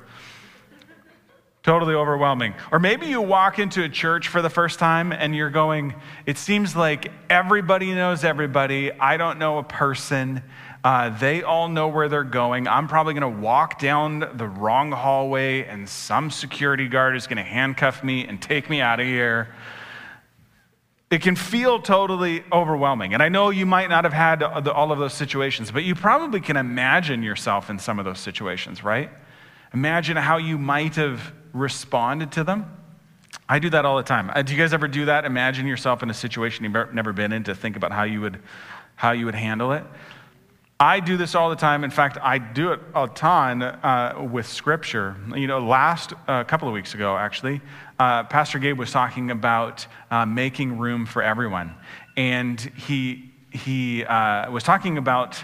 Totally 1.64 1.94
overwhelming. 1.94 2.56
Or 2.74 2.80
maybe 2.80 3.06
you 3.06 3.22
walk 3.22 3.58
into 3.58 3.86
a 3.86 3.90
church 3.90 4.28
for 4.28 4.42
the 4.42 4.50
first 4.50 4.78
time 4.78 5.14
and 5.14 5.34
you're 5.34 5.50
going, 5.50 5.96
it 6.26 6.38
seems 6.38 6.76
like 6.76 7.10
everybody 7.30 7.94
knows 7.94 8.26
everybody. 8.26 8.92
I 8.92 9.16
don't 9.16 9.40
know 9.40 9.60
a 9.60 9.64
person. 9.64 10.44
Uh, 10.84 11.10
they 11.20 11.44
all 11.44 11.70
know 11.70 11.88
where 11.88 12.10
they're 12.10 12.24
going. 12.24 12.68
I'm 12.68 12.88
probably 12.88 13.14
going 13.14 13.36
to 13.36 13.42
walk 13.42 13.80
down 13.80 14.20
the 14.34 14.48
wrong 14.48 14.92
hallway 14.92 15.64
and 15.66 15.88
some 15.88 16.32
security 16.32 16.88
guard 16.88 17.16
is 17.16 17.28
going 17.28 17.38
to 17.38 17.44
handcuff 17.44 18.04
me 18.04 18.26
and 18.26 18.42
take 18.42 18.68
me 18.68 18.82
out 18.82 19.00
of 19.00 19.06
here. 19.06 19.54
It 21.12 21.22
can 21.22 21.36
feel 21.36 21.82
totally 21.82 22.44
overwhelming. 22.52 23.14
And 23.14 23.22
I 23.22 23.30
know 23.30 23.52
you 23.52 23.66
might 23.66 23.90
not 23.90 24.06
have 24.06 24.14
had 24.14 24.42
all 24.42 24.92
of 24.92 24.98
those 24.98 25.14
situations, 25.14 25.70
but 25.70 25.84
you 25.84 25.94
probably 25.94 26.40
can 26.40 26.58
imagine 26.58 27.22
yourself 27.22 27.70
in 27.70 27.78
some 27.78 28.00
of 28.00 28.06
those 28.06 28.20
situations, 28.20 28.84
right? 28.84 29.12
Imagine 29.74 30.18
how 30.18 30.38
you 30.38 30.58
might 30.58 30.96
have 30.96 31.32
responded 31.54 32.32
to 32.32 32.44
them. 32.44 32.66
I 33.48 33.60
do 33.60 33.70
that 33.70 33.86
all 33.86 33.98
the 33.98 34.04
time. 34.04 34.32
Uh, 34.34 34.42
do 34.42 34.54
you 34.54 34.58
guys 34.58 34.74
ever 34.74 34.88
do 34.88 35.06
that? 35.06 35.26
Imagine 35.26 35.68
yourself 35.68 36.02
in 36.02 36.10
a 36.10 36.14
situation 36.14 36.64
you've 36.64 36.94
never 36.94 37.14
been 37.14 37.34
in 37.34 37.44
to 37.44 37.54
think 37.54 37.76
about 37.76 37.92
how 37.92 38.04
you 38.04 38.22
would, 38.22 38.40
how 38.96 39.12
you 39.12 39.26
would 39.26 39.36
handle 39.36 39.74
it. 39.74 39.84
I 40.82 41.00
do 41.00 41.16
this 41.16 41.36
all 41.36 41.52
the 41.52 41.56
time. 41.56 41.84
In 41.84 41.92
fact, 41.92 42.18
I 42.24 42.40
do 42.40 42.72
it 42.72 42.80
a 42.96 43.08
ton 43.08 43.62
uh, 43.62 44.28
with 44.32 44.48
Scripture. 44.48 45.16
You 45.36 45.46
know, 45.46 45.60
last 45.60 46.14
a 46.28 46.32
uh, 46.32 46.44
couple 46.44 46.68
of 46.68 46.74
weeks 46.74 46.96
ago, 46.96 47.16
actually, 47.16 47.62
uh, 48.00 48.24
Pastor 48.24 48.58
Gabe 48.58 48.80
was 48.80 48.92
talking 48.92 49.30
about 49.30 49.86
uh, 50.10 50.26
making 50.26 50.80
room 50.80 51.06
for 51.06 51.22
everyone, 51.22 51.76
and 52.18 52.60
he 52.60 53.32
he 53.52 54.04
uh, 54.06 54.50
was 54.50 54.64
talking 54.64 54.98
about 54.98 55.44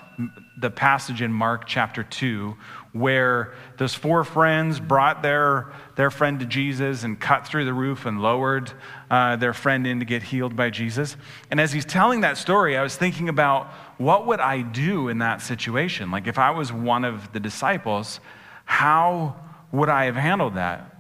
the 0.60 0.72
passage 0.72 1.22
in 1.22 1.32
Mark 1.32 1.68
chapter 1.68 2.02
two 2.02 2.58
where 2.94 3.54
those 3.78 3.94
four 3.94 4.24
friends 4.24 4.80
brought 4.80 5.22
their, 5.22 5.72
their 5.96 6.10
friend 6.10 6.40
to 6.40 6.46
Jesus 6.46 7.04
and 7.04 7.20
cut 7.20 7.48
through 7.48 7.66
the 7.66 7.74
roof 7.74 8.06
and 8.06 8.22
lowered 8.22 8.72
uh, 9.12 9.36
their 9.36 9.54
friend 9.54 9.86
in 9.86 10.00
to 10.00 10.06
get 10.06 10.24
healed 10.24 10.56
by 10.56 10.70
Jesus. 10.70 11.16
And 11.52 11.60
as 11.62 11.72
he's 11.72 11.86
telling 11.86 12.22
that 12.22 12.38
story, 12.38 12.78
I 12.78 12.84
was 12.84 12.96
thinking 12.96 13.30
about 13.30 13.72
what 13.98 14.28
would 14.28 14.40
I 14.40 14.62
do 14.62 15.10
in 15.10 15.20
that 15.20 15.42
situation? 15.42 16.12
Like 16.12 16.28
if 16.28 16.38
I 16.38 16.52
was 16.52 16.72
one 16.72 17.06
of 17.06 17.32
the 17.34 17.40
disciples, 17.40 18.20
how 18.66 19.36
would 19.72 19.90
I 19.90 20.06
have 20.06 20.16
handled 20.16 20.56
that? 20.56 20.94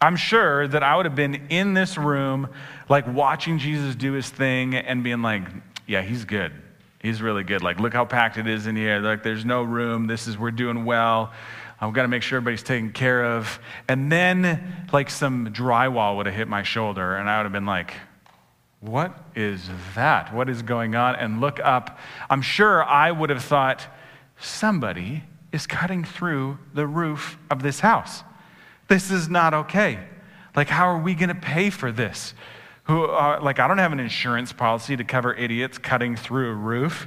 I'm 0.00 0.16
sure 0.16 0.66
that 0.68 0.82
I 0.82 0.96
would 0.96 1.06
have 1.06 1.14
been 1.14 1.46
in 1.48 1.74
this 1.74 1.96
room, 1.96 2.48
like 2.88 3.06
watching 3.06 3.58
Jesus 3.58 3.94
do 3.94 4.12
his 4.12 4.28
thing 4.28 4.74
and 4.74 5.04
being 5.04 5.22
like, 5.22 5.42
yeah, 5.86 6.02
he's 6.02 6.24
good. 6.24 6.52
He's 7.00 7.20
really 7.20 7.42
good. 7.42 7.62
Like, 7.62 7.80
look 7.80 7.92
how 7.92 8.04
packed 8.04 8.36
it 8.36 8.46
is 8.46 8.66
in 8.66 8.76
here. 8.76 9.00
Like, 9.00 9.24
there's 9.24 9.44
no 9.44 9.62
room. 9.62 10.06
This 10.06 10.28
is, 10.28 10.38
we're 10.38 10.52
doing 10.52 10.84
well. 10.84 11.32
I've 11.80 11.92
got 11.92 12.02
to 12.02 12.08
make 12.08 12.22
sure 12.22 12.36
everybody's 12.36 12.62
taken 12.62 12.92
care 12.92 13.24
of. 13.24 13.58
And 13.88 14.10
then, 14.10 14.86
like, 14.92 15.10
some 15.10 15.48
drywall 15.52 16.16
would 16.16 16.26
have 16.26 16.34
hit 16.34 16.46
my 16.46 16.62
shoulder, 16.62 17.16
and 17.16 17.28
I 17.28 17.38
would 17.38 17.44
have 17.44 17.52
been 17.52 17.66
like, 17.66 17.94
what 18.82 19.18
is 19.34 19.70
that? 19.94 20.34
What 20.34 20.50
is 20.50 20.60
going 20.60 20.94
on? 20.94 21.16
And 21.16 21.40
look 21.40 21.58
up. 21.58 21.98
I'm 22.28 22.42
sure 22.42 22.84
I 22.84 23.10
would 23.10 23.30
have 23.30 23.42
thought, 23.42 23.86
somebody 24.38 25.24
is 25.52 25.66
cutting 25.66 26.04
through 26.04 26.58
the 26.74 26.86
roof 26.86 27.38
of 27.50 27.62
this 27.62 27.80
house. 27.80 28.22
This 28.88 29.10
is 29.10 29.30
not 29.30 29.54
okay. 29.54 29.98
Like, 30.54 30.68
how 30.68 30.88
are 30.88 30.98
we 30.98 31.14
going 31.14 31.30
to 31.30 31.34
pay 31.34 31.70
for 31.70 31.90
this? 31.90 32.34
who 32.84 33.04
are 33.04 33.40
like, 33.40 33.58
I 33.58 33.68
don't 33.68 33.78
have 33.78 33.92
an 33.92 34.00
insurance 34.00 34.52
policy 34.52 34.96
to 34.96 35.04
cover 35.04 35.34
idiots 35.34 35.78
cutting 35.78 36.16
through 36.16 36.50
a 36.50 36.54
roof. 36.54 37.06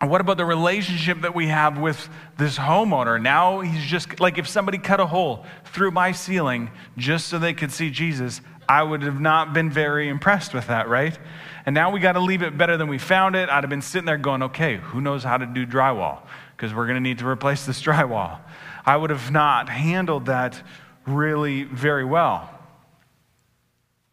What 0.00 0.22
about 0.22 0.38
the 0.38 0.46
relationship 0.46 1.20
that 1.22 1.34
we 1.34 1.48
have 1.48 1.78
with 1.78 2.08
this 2.38 2.56
homeowner? 2.56 3.20
Now 3.20 3.60
he's 3.60 3.84
just 3.84 4.18
like, 4.18 4.38
if 4.38 4.48
somebody 4.48 4.78
cut 4.78 4.98
a 4.98 5.06
hole 5.06 5.44
through 5.66 5.90
my 5.90 6.12
ceiling 6.12 6.70
just 6.96 7.28
so 7.28 7.38
they 7.38 7.52
could 7.52 7.70
see 7.70 7.90
Jesus, 7.90 8.40
I 8.70 8.84
would 8.84 9.02
have 9.02 9.20
not 9.20 9.52
been 9.52 9.68
very 9.68 10.08
impressed 10.08 10.54
with 10.54 10.68
that, 10.68 10.88
right? 10.88 11.18
And 11.66 11.74
now 11.74 11.90
we 11.90 11.98
got 11.98 12.12
to 12.12 12.20
leave 12.20 12.42
it 12.42 12.56
better 12.56 12.76
than 12.76 12.86
we 12.86 12.98
found 12.98 13.34
it. 13.34 13.48
I'd 13.48 13.64
have 13.64 13.68
been 13.68 13.82
sitting 13.82 14.06
there 14.06 14.16
going, 14.16 14.44
okay, 14.44 14.76
who 14.76 15.00
knows 15.00 15.24
how 15.24 15.38
to 15.38 15.44
do 15.44 15.66
drywall? 15.66 16.20
Because 16.56 16.72
we're 16.72 16.86
going 16.86 16.94
to 16.94 17.00
need 17.00 17.18
to 17.18 17.26
replace 17.26 17.66
this 17.66 17.82
drywall. 17.82 18.38
I 18.86 18.96
would 18.96 19.10
have 19.10 19.32
not 19.32 19.68
handled 19.68 20.26
that 20.26 20.62
really 21.04 21.64
very 21.64 22.04
well. 22.04 22.48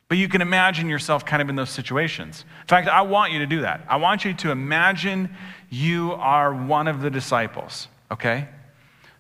But 0.10 0.18
you 0.18 0.28
can 0.28 0.42
imagine 0.42 0.90
yourself 0.90 1.24
kind 1.24 1.40
of 1.40 1.50
in 1.50 1.56
those 1.56 1.70
situations. 1.70 2.44
In 2.62 2.68
fact, 2.68 2.88
I 2.88 3.04
want 3.04 3.34
you 3.34 3.40
to 3.40 3.46
do 3.46 3.62
that. 3.62 3.86
I 3.88 3.98
want 3.98 4.26
you 4.26 4.34
to 4.34 4.50
imagine 4.50 5.36
you 5.70 6.14
are 6.14 6.52
one 6.52 6.88
of 6.88 7.02
the 7.02 7.12
disciples, 7.12 7.88
okay? 8.10 8.48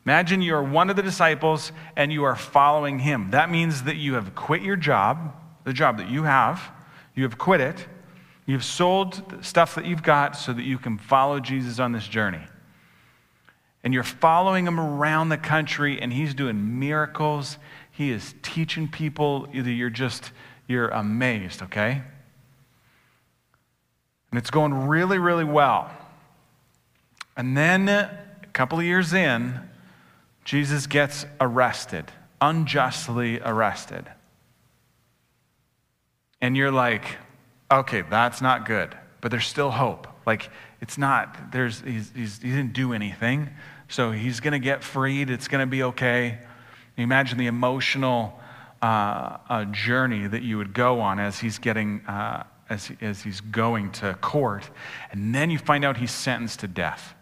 Imagine 0.07 0.41
you 0.41 0.55
are 0.55 0.63
one 0.63 0.89
of 0.89 0.95
the 0.95 1.01
disciples 1.01 1.73
and 1.97 2.13
you 2.13 2.23
are 2.23 2.37
following 2.37 2.99
him. 2.99 3.31
That 3.31 3.51
means 3.51 3.83
that 3.83 3.97
you 3.97 4.13
have 4.13 4.35
quit 4.35 4.61
your 4.61 4.77
job, 4.77 5.35
the 5.65 5.73
job 5.73 5.97
that 5.97 6.09
you 6.09 6.23
have, 6.23 6.71
you 7.13 7.23
have 7.23 7.37
quit 7.37 7.59
it. 7.59 7.85
You've 8.45 8.63
sold 8.63 9.21
stuff 9.41 9.75
that 9.75 9.83
you've 9.83 10.03
got 10.03 10.37
so 10.37 10.53
that 10.53 10.63
you 10.63 10.77
can 10.77 10.97
follow 10.97 11.41
Jesus 11.41 11.77
on 11.77 11.91
this 11.91 12.07
journey. 12.07 12.39
And 13.83 13.93
you're 13.93 14.03
following 14.03 14.65
him 14.65 14.79
around 14.79 15.27
the 15.27 15.37
country 15.37 16.01
and 16.01 16.13
he's 16.13 16.33
doing 16.33 16.79
miracles. 16.79 17.57
He 17.91 18.09
is 18.09 18.33
teaching 18.41 18.87
people. 18.87 19.49
Either 19.51 19.69
you're 19.69 19.89
just 19.89 20.31
you're 20.69 20.87
amazed, 20.87 21.63
okay? 21.63 22.01
And 24.31 24.37
it's 24.37 24.51
going 24.51 24.87
really, 24.87 25.17
really 25.17 25.43
well. 25.43 25.91
And 27.35 27.57
then 27.57 27.89
a 27.89 28.17
couple 28.53 28.79
of 28.79 28.85
years 28.85 29.11
in, 29.11 29.67
Jesus 30.47 30.87
gets 30.87 31.25
arrested, 31.41 32.05
unjustly 32.39 33.41
arrested. 33.41 34.05
And 36.39 36.55
you're 36.55 36.71
like, 36.71 37.17
okay, 37.69 38.01
that's 38.09 38.41
not 38.41 38.65
good, 38.65 38.95
but 39.19 39.29
there's 39.29 39.45
still 39.45 39.71
hope. 39.71 40.07
Like, 40.25 40.49
it's 40.79 40.97
not, 40.97 41.51
there's, 41.51 41.81
he's, 41.81 42.13
he's, 42.15 42.41
he 42.41 42.49
didn't 42.49 42.71
do 42.71 42.93
anything, 42.93 43.49
so 43.89 44.11
he's 44.11 44.39
going 44.39 44.53
to 44.53 44.59
get 44.59 44.85
freed. 44.85 45.29
It's 45.29 45.49
going 45.49 45.59
to 45.59 45.69
be 45.69 45.83
okay. 45.83 46.39
You 46.95 47.03
imagine 47.03 47.37
the 47.37 47.47
emotional 47.47 48.39
uh, 48.81 49.39
a 49.49 49.67
journey 49.69 50.27
that 50.27 50.43
you 50.43 50.57
would 50.59 50.73
go 50.73 51.01
on 51.01 51.19
as 51.19 51.39
he's 51.39 51.59
getting 51.59 51.99
uh, 52.05 52.43
as, 52.69 52.89
as 53.01 53.21
he's 53.21 53.41
going 53.41 53.91
to 53.91 54.13
court 54.21 54.69
and 55.11 55.35
then 55.35 55.49
you 55.49 55.57
find 55.57 55.83
out 55.83 55.97
he's 55.97 56.11
sentenced 56.11 56.59
to 56.59 56.67
death 56.67 57.15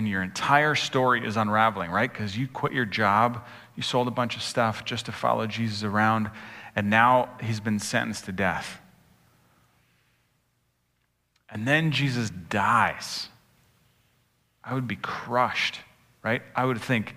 and 0.00 0.08
your 0.08 0.22
entire 0.22 0.74
story 0.74 1.26
is 1.26 1.36
unraveling 1.36 1.90
right? 1.90 2.10
Because 2.10 2.36
you 2.36 2.48
quit 2.48 2.72
your 2.72 2.86
job 2.86 3.44
you 3.76 3.82
sold 3.82 4.08
a 4.08 4.10
bunch 4.10 4.34
of 4.34 4.42
stuff 4.42 4.84
just 4.84 5.06
to 5.06 5.12
follow 5.12 5.46
jesus 5.46 5.84
around 5.84 6.30
and 6.74 6.88
now 6.88 7.28
he's 7.42 7.60
been 7.60 7.78
sentenced 7.78 8.24
to 8.24 8.32
death. 8.32 8.80
And 11.50 11.68
then 11.68 11.92
jesus 11.92 12.30
dies. 12.30 13.28
I 14.64 14.72
would 14.72 14.88
be 14.88 14.96
crushed 14.96 15.80
right? 16.22 16.42
I 16.54 16.64
would 16.64 16.80
think 16.80 17.14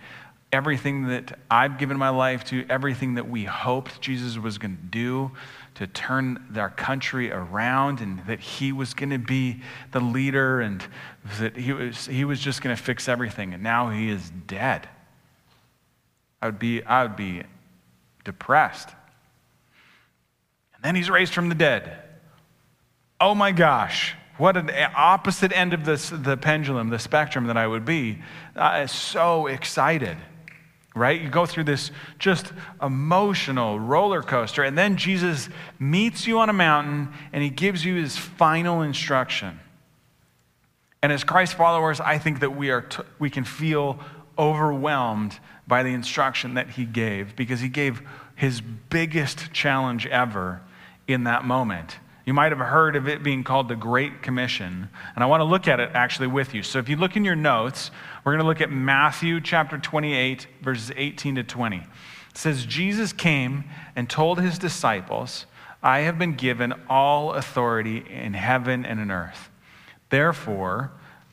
everything 0.51 1.07
that 1.07 1.39
I've 1.49 1.77
given 1.77 1.97
my 1.97 2.09
life 2.09 2.43
to, 2.45 2.65
everything 2.69 3.15
that 3.15 3.29
we 3.29 3.43
hoped 3.45 3.99
Jesus 4.01 4.37
was 4.37 4.57
going 4.57 4.77
to 4.77 4.83
do 4.83 5.31
to 5.75 5.87
turn 5.87 6.53
our 6.55 6.69
country 6.69 7.31
around, 7.31 7.99
and 7.99 8.19
that 8.27 8.39
he 8.39 8.71
was 8.71 8.93
going 8.93 9.09
to 9.09 9.17
be 9.17 9.61
the 9.91 9.99
leader, 9.99 10.61
and 10.61 10.85
that 11.39 11.55
he 11.57 11.73
was, 11.73 12.05
he 12.05 12.25
was 12.25 12.39
just 12.39 12.61
going 12.61 12.75
to 12.75 12.81
fix 12.81 13.09
everything. 13.09 13.53
And 13.53 13.63
now 13.63 13.89
he 13.89 14.09
is 14.09 14.31
dead. 14.47 14.87
I 16.41 16.47
would 16.47 16.59
be, 16.59 16.83
I 16.83 17.03
would 17.03 17.15
be 17.15 17.43
depressed. 18.23 18.89
And 20.75 20.83
then 20.83 20.95
he's 20.95 21.09
raised 21.09 21.33
from 21.33 21.49
the 21.49 21.55
dead. 21.55 21.99
Oh 23.19 23.33
my 23.33 23.51
gosh. 23.51 24.15
What 24.37 24.57
an 24.57 24.71
opposite 24.95 25.55
end 25.55 25.73
of 25.73 25.85
this, 25.85 26.09
the 26.09 26.35
pendulum, 26.35 26.89
the 26.89 26.99
spectrum 26.99 27.47
that 27.47 27.57
I 27.57 27.67
would 27.67 27.85
be. 27.85 28.21
Uh, 28.55 28.87
so 28.87 29.47
excited 29.47 30.17
right? 30.95 31.19
You 31.19 31.29
go 31.29 31.45
through 31.45 31.63
this 31.63 31.91
just 32.19 32.53
emotional 32.81 33.79
roller 33.79 34.21
coaster, 34.21 34.63
and 34.63 34.77
then 34.77 34.97
Jesus 34.97 35.49
meets 35.79 36.27
you 36.27 36.39
on 36.39 36.49
a 36.49 36.53
mountain 36.53 37.13
and 37.31 37.43
he 37.43 37.49
gives 37.49 37.83
you 37.83 37.95
his 37.95 38.17
final 38.17 38.81
instruction. 38.81 39.59
And 41.01 41.11
as 41.11 41.23
Christ 41.23 41.55
followers, 41.55 41.99
I 41.99 42.17
think 42.17 42.39
that 42.39 42.55
we, 42.55 42.69
are 42.69 42.81
t- 42.81 43.03
we 43.19 43.29
can 43.29 43.43
feel 43.43 43.99
overwhelmed 44.37 45.37
by 45.67 45.83
the 45.83 45.89
instruction 45.89 46.53
that 46.53 46.71
he 46.71 46.85
gave 46.85 47.35
because 47.35 47.59
he 47.59 47.69
gave 47.69 48.01
his 48.35 48.61
biggest 48.61 49.51
challenge 49.51 50.07
ever 50.07 50.61
in 51.07 51.25
that 51.25 51.43
moment. 51.43 51.97
You 52.25 52.33
might 52.33 52.53
have 52.53 52.59
heard 52.59 52.95
of 52.95 53.09
it 53.09 53.21
being 53.21 53.43
called 53.43 53.67
the 53.67 53.75
Great 53.75 54.21
Commission, 54.21 54.89
and 55.13 55.23
I 55.23 55.27
want 55.27 55.41
to 55.41 55.45
look 55.45 55.67
at 55.67 55.81
it 55.81 55.91
actually 55.93 56.27
with 56.27 56.53
you. 56.53 56.63
So 56.63 56.79
if 56.79 56.87
you 56.87 56.95
look 56.95 57.17
in 57.17 57.25
your 57.25 57.35
notes, 57.35 57.91
we're 58.23 58.31
going 58.31 58.43
to 58.43 58.47
look 58.47 58.61
at 58.61 58.71
Matthew 58.71 59.41
chapter 59.41 59.77
28, 59.77 60.47
verses 60.61 60.91
18 60.95 61.35
to 61.35 61.43
20. 61.43 61.77
It 61.77 61.85
says, 62.33 62.65
Jesus 62.65 63.11
came 63.11 63.65
and 63.95 64.09
told 64.09 64.39
his 64.39 64.57
disciples, 64.57 65.45
I 65.81 65.99
have 65.99 66.17
been 66.17 66.35
given 66.35 66.73
all 66.89 67.33
authority 67.33 68.05
in 68.09 68.33
heaven 68.33 68.85
and 68.85 69.01
in 69.01 69.11
earth. 69.11 69.49
Therefore, 70.09 70.91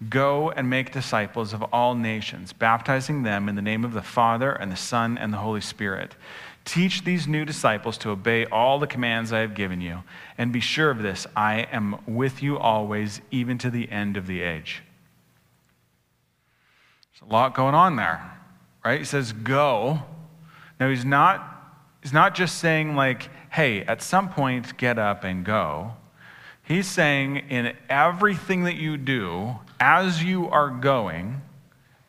go 0.09 0.50
and 0.50 0.68
make 0.68 0.90
disciples 0.90 1.52
of 1.52 1.62
all 1.73 1.94
nations, 1.94 2.52
baptizing 2.52 3.23
them 3.23 3.49
in 3.49 3.54
the 3.54 3.62
name 3.62 3.85
of 3.85 3.92
the 3.92 4.02
Father 4.02 4.50
and 4.50 4.73
the 4.73 4.76
Son 4.76 5.16
and 5.16 5.32
the 5.32 5.38
Holy 5.38 5.61
Spirit 5.61 6.16
Teach 6.64 7.05
these 7.05 7.26
new 7.26 7.45
disciples 7.45 7.97
to 7.99 8.11
obey 8.11 8.45
all 8.47 8.79
the 8.79 8.87
commands 8.87 9.33
I 9.33 9.40
have 9.40 9.55
given 9.55 9.81
you, 9.81 10.02
and 10.37 10.52
be 10.52 10.61
sure 10.61 10.90
of 10.90 11.02
this 11.02 11.26
I 11.35 11.67
am 11.73 12.00
with 12.07 12.43
you 12.43 12.59
always, 12.59 13.21
even 13.31 13.59
to 13.59 13.71
the 13.71 13.90
end 13.90 14.17
of 14.17 14.26
the 14.26 14.43
age. 14.43 14.83
There's 17.12 17.31
a 17.31 17.33
lot 17.33 17.55
going 17.55 17.75
on 17.75 17.97
there, 17.97 18.38
right? 18.85 19.00
He 19.00 19.05
says, 19.05 19.33
Go. 19.33 20.02
Now, 20.79 20.88
he's 20.88 21.05
not, 21.05 21.75
he's 22.02 22.12
not 22.12 22.35
just 22.35 22.59
saying, 22.59 22.97
like, 22.97 23.29
hey, 23.50 23.83
at 23.83 24.00
some 24.00 24.31
point, 24.31 24.76
get 24.79 24.99
up 24.99 25.25
and 25.25 25.45
go. 25.45 25.93
He's 26.62 26.87
saying, 26.87 27.37
in 27.50 27.76
everything 27.88 28.64
that 28.64 28.76
you 28.76 28.97
do, 28.97 29.57
as 29.79 30.23
you 30.23 30.49
are 30.49 30.71
going, 30.71 31.43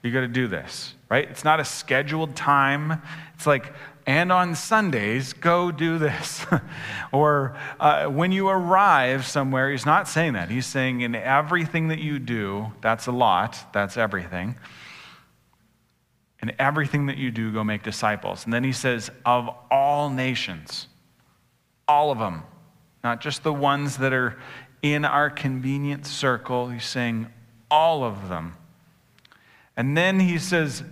you 0.03 0.11
got 0.11 0.21
to 0.21 0.27
do 0.27 0.47
this, 0.47 0.93
right? 1.11 1.29
It's 1.29 1.43
not 1.43 1.59
a 1.59 1.65
scheduled 1.65 2.37
time. 2.37 3.01
It's 3.35 3.45
like, 3.45 3.73
and 4.07 4.31
on 4.31 4.55
Sundays, 4.55 5.33
go 5.33 5.69
do 5.69 5.97
this. 5.97 6.45
or 7.11 7.57
uh, 7.81 8.05
when 8.05 8.31
you 8.31 8.47
arrive 8.47 9.25
somewhere, 9.25 9.69
he's 9.69 9.85
not 9.85 10.07
saying 10.07 10.33
that. 10.33 10.49
He's 10.49 10.65
saying 10.65 11.01
in 11.01 11.13
everything 11.13 11.89
that 11.89 11.99
you 11.99 12.17
do, 12.17 12.71
that's 12.79 13.07
a 13.07 13.11
lot, 13.11 13.73
that's 13.73 13.97
everything. 13.97 14.55
In 16.41 16.53
everything 16.57 17.07
that 17.07 17.17
you 17.17 17.29
do, 17.29 17.51
go 17.51 17.61
make 17.61 17.83
disciples. 17.83 18.45
And 18.45 18.53
then 18.53 18.63
he 18.63 18.71
says, 18.71 19.11
of 19.25 19.49
all 19.69 20.09
nations, 20.09 20.87
all 21.89 22.09
of 22.09 22.19
them, 22.19 22.43
not 23.03 23.19
just 23.19 23.43
the 23.43 23.53
ones 23.53 23.97
that 23.97 24.13
are 24.13 24.39
in 24.81 25.03
our 25.03 25.29
convenient 25.29 26.05
circle. 26.05 26.69
He's 26.69 26.85
saying, 26.85 27.27
all 27.69 28.05
of 28.05 28.29
them. 28.29 28.55
And 29.75 29.97
then 29.97 30.21
he 30.21 30.37
says, 30.37 30.83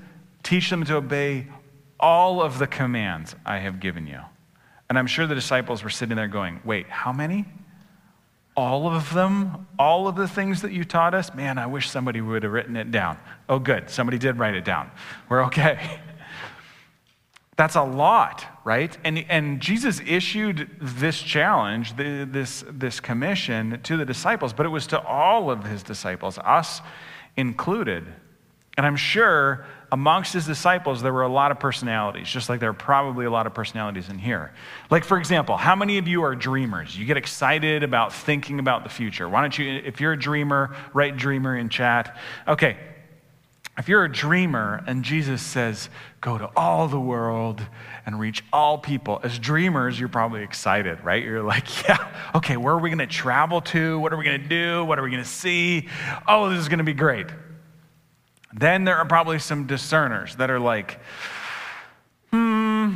teach 0.50 0.72
them 0.72 0.84
to 0.84 0.96
obey 0.96 1.46
all 2.00 2.41
of 2.41 2.58
the 2.58 2.65
commands 2.65 3.36
I 3.46 3.60
have 3.60 3.79
given 3.79 4.08
you. 4.08 4.20
And 4.89 4.98
I'm 4.98 5.06
sure 5.06 5.27
the 5.27 5.36
disciples 5.36 5.84
were 5.84 5.91
sitting 5.91 6.15
there 6.15 6.27
going, 6.27 6.60
Wait, 6.65 6.89
how 6.89 7.13
many? 7.13 7.46
All 8.58 8.88
of 8.88 9.13
them? 9.13 9.68
All 9.77 10.08
of 10.08 10.15
the 10.15 10.27
things 10.27 10.63
that 10.63 10.72
you 10.72 10.84
taught 10.84 11.13
us? 11.13 11.36
Man, 11.36 11.60
I 11.60 11.68
wish 11.68 11.88
somebody 11.88 12.20
would 12.20 12.41
have 12.41 12.51
written 12.51 12.75
it 12.75 12.89
down. 12.89 13.20
Oh, 13.48 13.60
good. 13.60 13.91
Somebody 13.91 14.18
did 14.18 14.39
write 14.39 14.56
it 14.56 14.65
down. 14.65 14.89
We're 15.29 15.46
okay. 15.46 16.00
That's 17.56 17.75
a 17.75 17.84
lot, 17.84 18.44
right? 18.63 18.98
And, 19.03 19.24
and 19.29 19.60
Jesus 19.60 20.01
issued 20.08 20.77
this 20.82 21.22
challenge, 21.22 21.96
this, 21.96 22.63
this 22.68 23.00
commission 23.00 23.82
to 23.84 23.98
the 23.98 24.06
disciples, 24.06 24.53
but 24.53 24.65
it 24.65 24.70
was 24.70 24.88
to 24.88 25.00
all 25.06 25.51
of 25.51 25.65
his 25.65 25.84
disciples, 25.84 26.39
us 26.39 26.82
included. 27.38 28.08
And 28.80 28.86
I'm 28.86 28.96
sure 28.96 29.66
amongst 29.92 30.32
his 30.32 30.46
disciples, 30.46 31.02
there 31.02 31.12
were 31.12 31.24
a 31.24 31.28
lot 31.30 31.52
of 31.52 31.60
personalities, 31.60 32.30
just 32.30 32.48
like 32.48 32.62
there 32.62 32.70
are 32.70 32.74
probably 32.74 33.26
a 33.26 33.30
lot 33.30 33.46
of 33.46 33.54
personalities 33.54 34.08
in 34.08 34.18
here. 34.18 34.54
Like, 34.90 35.04
for 35.04 35.18
example, 35.18 35.58
how 35.58 35.76
many 35.76 35.98
of 35.98 36.08
you 36.08 36.24
are 36.24 36.34
dreamers? 36.34 36.98
You 36.98 37.04
get 37.04 37.18
excited 37.18 37.84
about 37.84 38.14
thinking 38.14 38.58
about 38.58 38.86
the 38.86 38.90
future. 38.90 39.28
Why 39.28 39.42
don't 39.42 39.58
you, 39.60 39.82
if 39.84 40.00
you're 40.00 40.14
a 40.14 40.18
dreamer, 40.18 40.74
write 40.94 41.18
dreamer 41.18 41.58
in 41.58 41.68
chat. 41.68 42.16
Okay, 42.48 42.78
if 43.78 43.90
you're 43.90 44.06
a 44.06 44.10
dreamer 44.10 44.82
and 44.88 45.04
Jesus 45.04 45.42
says, 45.42 45.89
go 46.22 46.38
to 46.38 46.50
all 46.56 46.88
the 46.88 47.02
world 47.02 47.62
and 48.06 48.18
reach 48.18 48.46
all 48.54 48.78
people, 48.78 49.20
as 49.24 49.38
dreamers, 49.38 50.00
you're 50.00 50.08
probably 50.08 50.42
excited, 50.42 51.04
right? 51.04 51.22
You're 51.22 51.44
like, 51.44 51.84
yeah, 51.89 52.32
okay, 52.34 52.56
where 52.56 52.76
are 52.76 52.80
we 52.80 52.96
to 52.96 53.08
travel 53.08 53.60
to? 53.60 54.00
What 54.00 54.13
are 54.13 54.18
we 54.18 54.24
to 54.24 54.38
do? 54.38 54.86
What 54.86 55.00
are 55.00 55.04
we 55.04 55.18
to 55.18 55.26
see? 55.26 55.89
Oh, 56.26 56.50
this 56.50 56.62
is 56.62 56.70
to 56.70 56.86
be 56.86 56.94
great. 56.94 57.28
Then 58.54 58.84
there 58.84 58.98
are 58.98 59.06
probably 59.06 59.40
some 59.40 59.68
discerners 59.68 60.36
that 60.38 60.50
are 60.50 60.60
like, 60.60 61.00
hmm, 62.32 62.96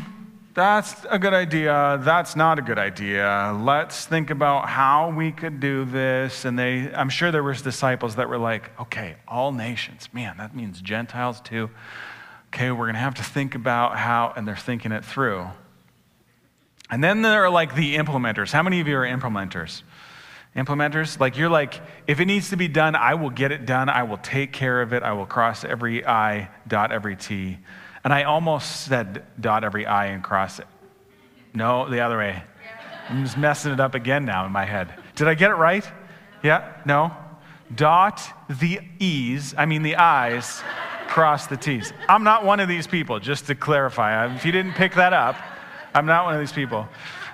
that's 0.54 0.96
a 1.10 1.18
good 1.18 1.34
idea. 1.34 2.00
That's 2.04 2.36
not 2.36 2.60
a 2.60 2.62
good 2.62 2.80
idea. 2.80 3.58
Let's 3.60 4.06
think 4.06 4.30
about 4.30 4.70
how 4.70 5.12
we 5.12 5.32
could 5.32 5.60
do 5.60 5.86
this. 5.86 6.46
And 6.46 6.58
they, 6.58 6.94
I'm 6.94 7.10
sure 7.10 7.32
there 7.32 7.44
was 7.44 7.62
disciples 7.62 8.16
that 8.16 8.30
were 8.30 8.38
like, 8.38 8.72
okay, 8.80 9.16
all 9.28 9.52
nations. 9.52 10.10
Man, 10.14 10.38
that 10.38 10.56
means 10.56 10.82
Gentiles 10.82 11.42
too. 11.42 11.70
Okay, 12.48 12.70
we're 12.72 12.86
going 12.86 12.94
to 12.94 13.00
have 13.00 13.16
to 13.16 13.24
think 13.24 13.56
about 13.56 13.98
how, 13.98 14.34
and 14.36 14.48
they're 14.48 14.56
thinking 14.56 14.92
it 14.92 15.04
through. 15.04 15.48
And 16.90 17.04
then 17.04 17.24
there 17.24 17.44
are 17.44 17.50
like 17.50 17.74
the 17.74 17.96
implementers. 17.96 18.52
How 18.52 18.62
many 18.62 18.80
of 18.80 18.88
you 18.88 18.96
are 18.98 19.06
implementers? 19.06 19.82
Implementers. 20.56 21.20
Like 21.20 21.38
you're 21.38 21.50
like, 21.50 21.82
if 22.08 22.20
it 22.20 22.26
needs 22.26 22.50
to 22.50 22.58
be 22.58 22.68
done, 22.68 22.96
I 22.96 23.16
will 23.16 23.30
get 23.30 23.52
it 23.52 23.66
done. 23.66 23.90
I 23.90 24.04
will 24.04 24.18
take 24.18 24.54
care 24.54 24.82
of 24.82 24.94
it. 24.94 25.04
I 25.04 25.14
will 25.14 25.26
cross 25.26 25.64
every 25.64 26.06
I, 26.06 26.50
dot 26.68 26.92
every 26.92 27.16
T. 27.16 27.58
And 28.04 28.14
I 28.14 28.24
almost 28.24 28.82
said 28.86 29.26
dot 29.40 29.64
every 29.64 29.86
I 29.86 30.08
and 30.08 30.24
cross 30.24 30.60
it. 30.60 30.68
No, 31.54 31.90
the 31.90 32.02
other 32.02 32.18
way. 32.18 32.44
I'm 33.10 33.24
just 33.24 33.38
messing 33.38 33.72
it 33.72 33.80
up 33.80 33.96
again 33.96 34.26
now 34.26 34.46
in 34.46 34.52
my 34.52 34.66
head. 34.66 34.94
Did 35.16 35.28
I 35.28 35.34
get 35.34 35.52
it 35.52 35.56
right? 35.56 35.86
Yeah? 36.42 36.74
No? 36.86 37.16
Dot 37.76 38.22
the 38.50 38.80
E's, 39.00 39.54
I 39.58 39.66
mean 39.66 39.84
the 39.84 39.96
I's, 39.96 40.62
cross 41.08 41.48
the 41.48 41.58
T's. 41.58 41.94
I'm 42.08 42.24
not 42.24 42.46
one 42.46 42.60
of 42.60 42.68
these 42.68 42.88
people, 42.88 43.20
just 43.20 43.48
to 43.48 43.56
clarify. 43.56 44.34
If 44.36 44.46
you 44.46 44.52
didn't 44.52 44.74
pick 44.74 44.96
that 44.96 45.14
up, 45.14 45.36
I'm 45.94 46.06
not 46.06 46.26
one 46.26 46.34
of 46.34 46.40
these 46.40 46.52
people. 46.52 46.88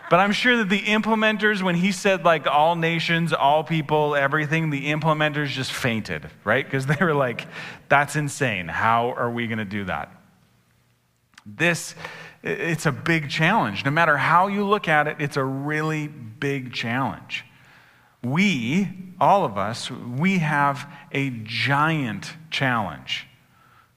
But 0.09 0.19
I'm 0.19 0.31
sure 0.31 0.57
that 0.57 0.69
the 0.69 0.81
implementers, 0.81 1.61
when 1.61 1.75
he 1.75 1.91
said 1.91 2.25
like 2.25 2.47
all 2.47 2.75
nations, 2.75 3.31
all 3.31 3.63
people, 3.63 4.15
everything, 4.15 4.71
the 4.71 4.91
implementers 4.91 5.47
just 5.47 5.71
fainted, 5.71 6.27
right? 6.43 6.65
Because 6.65 6.87
they 6.87 6.97
were 6.99 7.13
like, 7.13 7.47
that's 7.89 8.15
insane. 8.15 8.67
How 8.67 9.11
are 9.11 9.29
we 9.29 9.45
going 9.45 9.59
to 9.59 9.65
do 9.65 9.85
that? 9.85 10.11
This, 11.45 11.93
it's 12.43 12.87
a 12.87 12.91
big 12.91 13.29
challenge. 13.29 13.85
No 13.85 13.91
matter 13.91 14.17
how 14.17 14.47
you 14.47 14.65
look 14.65 14.87
at 14.87 15.07
it, 15.07 15.17
it's 15.19 15.37
a 15.37 15.43
really 15.43 16.07
big 16.07 16.73
challenge. 16.73 17.45
We, 18.23 18.89
all 19.19 19.45
of 19.45 19.57
us, 19.57 19.91
we 19.91 20.39
have 20.39 20.91
a 21.11 21.29
giant 21.43 22.33
challenge. 22.49 23.27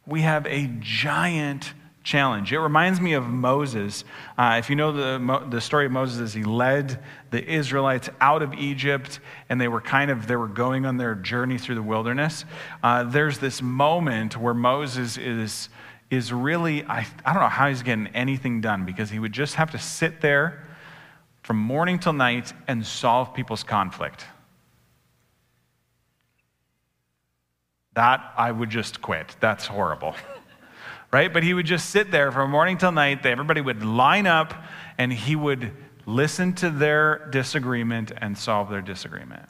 We 0.07 0.20
have 0.22 0.46
a 0.46 0.70
giant 0.79 1.72
challenge. 2.03 2.53
It 2.53 2.59
reminds 2.59 3.01
me 3.01 3.12
of 3.15 3.29
Moses. 3.29 4.05
Uh, 4.37 4.57
if 4.59 4.69
you 4.69 4.77
know 4.77 4.93
the, 4.93 5.47
the 5.49 5.61
story 5.61 5.87
of 5.87 5.93
Moses, 5.93 6.33
he 6.33 6.45
led 6.45 7.03
the 7.31 7.45
Israelites 7.45 8.09
out 8.21 8.43
of 8.43 8.55
Egypt, 8.55 9.21
and 9.49 9.61
they 9.61 9.69
were 9.69 9.81
kind 9.81 10.11
of 10.11 10.27
they 10.27 10.37
were 10.37 10.49
going 10.49 10.85
on 10.85 10.97
their 10.97 11.15
journey 11.15 11.59
through 11.59 11.77
the 11.77 11.83
wilderness. 11.83 12.45
Uh, 12.83 13.05
there's 13.05 13.38
this 13.38 13.62
moment 13.62 14.37
where 14.37 14.55
Moses 14.55 15.17
is 15.17 15.69
is 16.11 16.33
really 16.33 16.85
I, 16.85 17.07
I 17.25 17.33
don't 17.33 17.43
know 17.43 17.49
how 17.49 17.69
he's 17.69 17.83
getting 17.83 18.09
anything 18.09 18.61
done 18.61 18.85
because 18.85 19.11
he 19.11 19.19
would 19.19 19.33
just 19.33 19.55
have 19.55 19.71
to 19.71 19.79
sit 19.79 20.21
there 20.21 20.67
from 21.43 21.57
morning 21.57 21.99
till 21.99 22.12
night 22.12 22.53
and 22.69 22.85
solve 22.87 23.35
people's 23.35 23.65
conflict. 23.65 24.25
That 27.95 28.33
I 28.37 28.51
would 28.51 28.71
just 28.71 29.03
quit. 29.03 29.37
That's 29.41 29.67
horrible. 29.67 30.15
right? 31.12 31.33
But 31.33 31.42
he 31.42 31.55
would 31.55 31.66
just 31.66 31.90
sit 31.90 32.11
there 32.11 32.33
from 32.33 32.51
morning 32.51 32.79
till 32.79 32.92
night. 32.92 33.25
Everybody 33.25 33.61
would 33.61 33.85
line 33.85 34.27
up 34.27 34.55
and 34.98 35.12
he 35.12 35.37
would 35.37 35.72
listen 36.07 36.55
to 36.55 36.70
their 36.70 37.29
disagreement 37.31 38.12
and 38.16 38.37
solve 38.37 38.70
their 38.70 38.81
disagreement. 38.81 39.48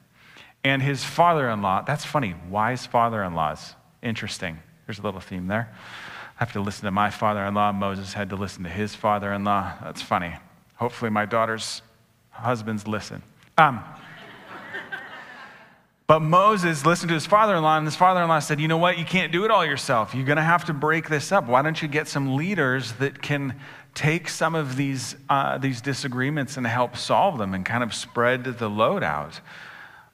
And 0.65 0.83
his 0.83 1.03
father 1.03 1.49
in 1.49 1.63
law, 1.63 1.83
that's 1.83 2.05
funny, 2.05 2.35
wise 2.49 2.87
father 2.87 3.23
in 3.23 3.35
laws. 3.35 3.75
Interesting. 4.03 4.59
There's 4.87 4.99
a 4.99 5.03
little 5.03 5.21
theme 5.21 5.47
there. 5.47 5.73
I 6.37 6.45
have 6.45 6.53
to 6.53 6.61
listen 6.61 6.85
to 6.85 6.91
my 6.91 7.11
father 7.11 7.45
in 7.45 7.55
law. 7.55 7.73
Moses 7.73 8.13
had 8.13 8.31
to 8.31 8.37
listen 8.37 8.65
to 8.65 8.69
his 8.69 8.95
father 8.95 9.33
in 9.33 9.45
law. 9.45 9.73
That's 9.83 10.03
funny. 10.03 10.35
Hopefully, 10.77 11.11
my 11.11 11.25
daughter's 11.25 11.83
husbands 12.31 12.89
listen. 12.89 13.23
Um, 13.59 13.85
but 16.13 16.21
Moses 16.21 16.85
listened 16.85 17.09
to 17.09 17.15
his 17.15 17.25
father 17.25 17.57
in 17.57 17.63
law, 17.63 17.79
and 17.79 17.87
his 17.87 17.97
father 17.97 18.21
in 18.21 18.29
law 18.29 18.39
said, 18.39 18.61
You 18.61 18.69
know 18.69 18.77
what? 18.77 18.99
You 18.99 19.05
can't 19.07 19.33
do 19.33 19.47
it 19.47 19.51
all 19.51 19.65
yourself. 19.65 20.15
You're 20.15 20.27
going 20.27 20.37
to 20.37 20.43
have 20.43 20.67
to 20.67 20.75
break 20.75 21.09
this 21.09 21.33
up. 21.33 21.47
Why 21.47 21.63
don't 21.63 21.81
you 21.81 21.89
get 21.89 22.07
some 22.07 22.37
leaders 22.37 22.93
that 22.99 23.23
can 23.23 23.59
take 23.95 24.29
some 24.29 24.55
of 24.55 24.77
these, 24.77 25.17
uh, 25.31 25.57
these 25.57 25.81
disagreements 25.81 26.59
and 26.59 26.67
help 26.67 26.99
solve 26.99 27.39
them 27.39 27.55
and 27.55 27.65
kind 27.65 27.83
of 27.83 27.95
spread 27.95 28.45
the 28.45 28.69
load 28.69 29.03
out? 29.03 29.41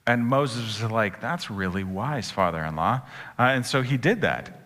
And 0.06 0.24
Moses 0.24 0.80
was 0.80 0.88
like, 0.88 1.20
That's 1.20 1.50
really 1.50 1.82
wise, 1.82 2.30
father 2.30 2.62
in 2.62 2.76
law. 2.76 3.00
Uh, 3.36 3.42
and 3.42 3.66
so 3.66 3.82
he 3.82 3.96
did 3.96 4.20
that. 4.20 4.56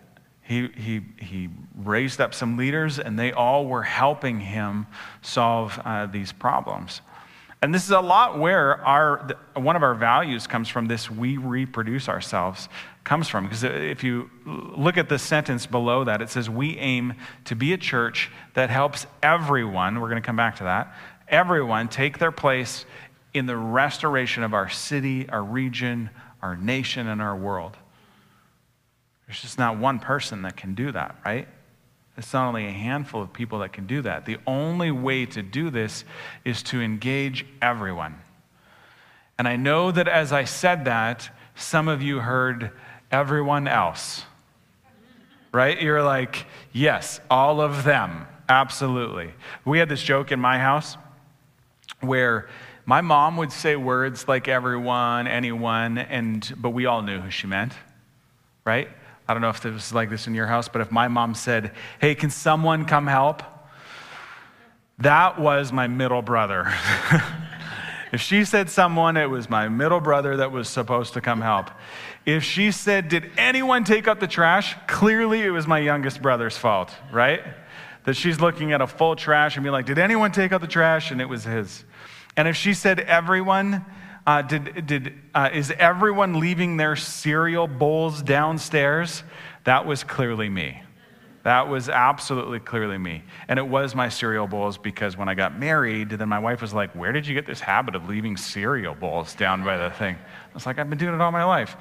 He, 0.43 0.67
he, 0.67 1.01
he 1.17 1.49
raised 1.75 2.21
up 2.21 2.35
some 2.35 2.57
leaders, 2.57 2.99
and 2.99 3.17
they 3.17 3.31
all 3.31 3.65
were 3.65 3.81
helping 3.81 4.39
him 4.39 4.85
solve 5.23 5.81
uh, 5.83 6.05
these 6.05 6.31
problems. 6.31 7.01
And 7.63 7.73
this 7.73 7.85
is 7.85 7.91
a 7.91 8.01
lot 8.01 8.37
where 8.37 8.81
our, 8.81 9.25
one 9.53 9.77
of 9.77 9.83
our 9.83 9.95
values 9.95 10.47
comes 10.47 10.67
from 10.67 10.87
this 10.87 11.09
we 11.09 11.37
reproduce 11.37 12.09
ourselves 12.09 12.67
comes 13.05 13.29
from. 13.29 13.45
Because 13.45 13.63
if 13.63 14.03
you 14.03 14.29
look 14.45 14.97
at 14.97 15.07
the 15.07 15.17
sentence 15.17 15.65
below 15.65 16.03
that, 16.03 16.21
it 16.21 16.29
says, 16.29 16.49
We 16.49 16.77
aim 16.77 17.13
to 17.45 17.55
be 17.55 17.71
a 17.71 17.77
church 17.77 18.29
that 18.53 18.69
helps 18.69 19.07
everyone, 19.21 20.01
we're 20.01 20.09
going 20.09 20.21
to 20.21 20.25
come 20.25 20.35
back 20.35 20.57
to 20.57 20.65
that, 20.65 20.93
everyone 21.29 21.87
take 21.87 22.17
their 22.17 22.33
place 22.33 22.83
in 23.33 23.45
the 23.45 23.55
restoration 23.55 24.43
of 24.43 24.53
our 24.53 24.67
city, 24.67 25.29
our 25.29 25.41
region, 25.41 26.09
our 26.41 26.57
nation, 26.57 27.07
and 27.07 27.21
our 27.21 27.37
world. 27.37 27.77
There's 29.25 29.41
just 29.41 29.57
not 29.57 29.77
one 29.77 29.99
person 29.99 30.41
that 30.41 30.57
can 30.57 30.75
do 30.75 30.91
that, 30.91 31.15
right? 31.25 31.47
It's 32.17 32.33
not 32.33 32.47
only 32.47 32.67
a 32.67 32.71
handful 32.71 33.21
of 33.21 33.33
people 33.33 33.59
that 33.59 33.73
can 33.73 33.87
do 33.87 34.01
that. 34.03 34.25
The 34.25 34.37
only 34.45 34.91
way 34.91 35.25
to 35.27 35.41
do 35.41 35.69
this 35.69 36.05
is 36.45 36.61
to 36.63 36.81
engage 36.81 37.45
everyone. 37.61 38.15
And 39.37 39.47
I 39.47 39.55
know 39.55 39.91
that 39.91 40.07
as 40.07 40.31
I 40.31 40.43
said 40.43 40.85
that, 40.85 41.29
some 41.55 41.87
of 41.87 42.01
you 42.01 42.19
heard 42.19 42.71
everyone 43.11 43.67
else. 43.67 44.23
Right? 45.51 45.81
You're 45.81 46.03
like, 46.03 46.45
yes, 46.71 47.19
all 47.29 47.61
of 47.61 47.83
them. 47.83 48.27
Absolutely. 48.47 49.33
We 49.65 49.79
had 49.79 49.89
this 49.89 50.01
joke 50.01 50.31
in 50.31 50.39
my 50.39 50.59
house 50.59 50.97
where 52.01 52.49
my 52.85 53.01
mom 53.01 53.37
would 53.37 53.51
say 53.51 53.75
words 53.75 54.27
like 54.27 54.47
everyone, 54.47 55.27
anyone, 55.27 55.97
and 55.97 56.53
but 56.57 56.71
we 56.71 56.85
all 56.85 57.01
knew 57.01 57.19
who 57.19 57.31
she 57.31 57.47
meant. 57.47 57.73
Right? 58.65 58.89
I 59.27 59.33
don't 59.33 59.41
know 59.41 59.49
if 59.49 59.65
it 59.65 59.71
was 59.71 59.93
like 59.93 60.09
this 60.09 60.27
in 60.27 60.35
your 60.35 60.47
house, 60.47 60.67
but 60.67 60.81
if 60.81 60.91
my 60.91 61.07
mom 61.07 61.33
said, 61.35 61.71
Hey, 61.99 62.15
can 62.15 62.29
someone 62.29 62.85
come 62.85 63.07
help? 63.07 63.41
That 64.99 65.39
was 65.39 65.71
my 65.71 65.87
middle 65.87 66.21
brother. 66.21 66.73
if 68.11 68.21
she 68.21 68.45
said 68.45 68.69
someone, 68.69 69.17
it 69.17 69.29
was 69.29 69.49
my 69.49 69.69
middle 69.69 69.99
brother 69.99 70.37
that 70.37 70.51
was 70.51 70.67
supposed 70.67 71.13
to 71.13 71.21
come 71.21 71.41
help. 71.41 71.71
If 72.25 72.43
she 72.43 72.71
said, 72.71 73.07
Did 73.07 73.31
anyone 73.37 73.85
take 73.85 74.07
out 74.07 74.19
the 74.19 74.27
trash? 74.27 74.75
Clearly 74.87 75.41
it 75.41 75.51
was 75.51 75.67
my 75.67 75.79
youngest 75.79 76.21
brother's 76.21 76.57
fault, 76.57 76.93
right? 77.11 77.41
That 78.03 78.15
she's 78.15 78.41
looking 78.41 78.73
at 78.73 78.81
a 78.81 78.87
full 78.87 79.15
trash 79.15 79.55
and 79.55 79.63
be 79.63 79.69
like, 79.69 79.85
Did 79.85 79.99
anyone 79.99 80.31
take 80.31 80.51
out 80.51 80.61
the 80.61 80.67
trash? 80.67 81.11
And 81.11 81.21
it 81.21 81.29
was 81.29 81.43
his. 81.43 81.83
And 82.35 82.47
if 82.47 82.55
she 82.55 82.73
said, 82.73 82.99
Everyone, 82.99 83.85
uh, 84.25 84.41
did, 84.41 84.85
did, 84.85 85.13
uh, 85.33 85.49
is 85.53 85.71
everyone 85.71 86.39
leaving 86.39 86.77
their 86.77 86.95
cereal 86.95 87.67
bowls 87.67 88.21
downstairs? 88.21 89.23
That 89.65 89.85
was 89.85 90.03
clearly 90.03 90.49
me. 90.49 90.81
That 91.43 91.67
was 91.67 91.89
absolutely 91.89 92.59
clearly 92.59 92.97
me. 92.97 93.23
And 93.49 93.59
it 93.59 93.67
was 93.67 93.95
my 93.95 94.07
cereal 94.07 94.47
bowls 94.47 94.77
because 94.77 95.17
when 95.17 95.27
I 95.27 95.33
got 95.33 95.59
married, 95.59 96.11
then 96.11 96.29
my 96.29 96.39
wife 96.39 96.61
was 96.61 96.73
like, 96.73 96.95
Where 96.95 97.11
did 97.11 97.27
you 97.27 97.33
get 97.33 97.45
this 97.45 97.59
habit 97.59 97.95
of 97.95 98.07
leaving 98.07 98.37
cereal 98.37 98.95
bowls 98.95 99.35
down 99.35 99.63
by 99.65 99.77
the 99.77 99.89
thing? 99.89 100.15
I 100.15 100.53
was 100.53 100.65
like, 100.65 100.79
I've 100.79 100.89
been 100.89 100.99
doing 100.99 101.13
it 101.13 101.19
all 101.19 101.31
my 101.33 101.43
life. 101.43 101.75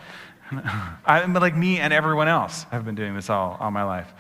I'm 1.07 1.33
like 1.35 1.57
me 1.57 1.79
and 1.79 1.93
everyone 1.93 2.27
else 2.27 2.65
have 2.73 2.85
been 2.85 2.97
doing 2.97 3.15
this 3.15 3.31
all, 3.31 3.57
all 3.61 3.71
my 3.71 3.85
life. 3.85 4.13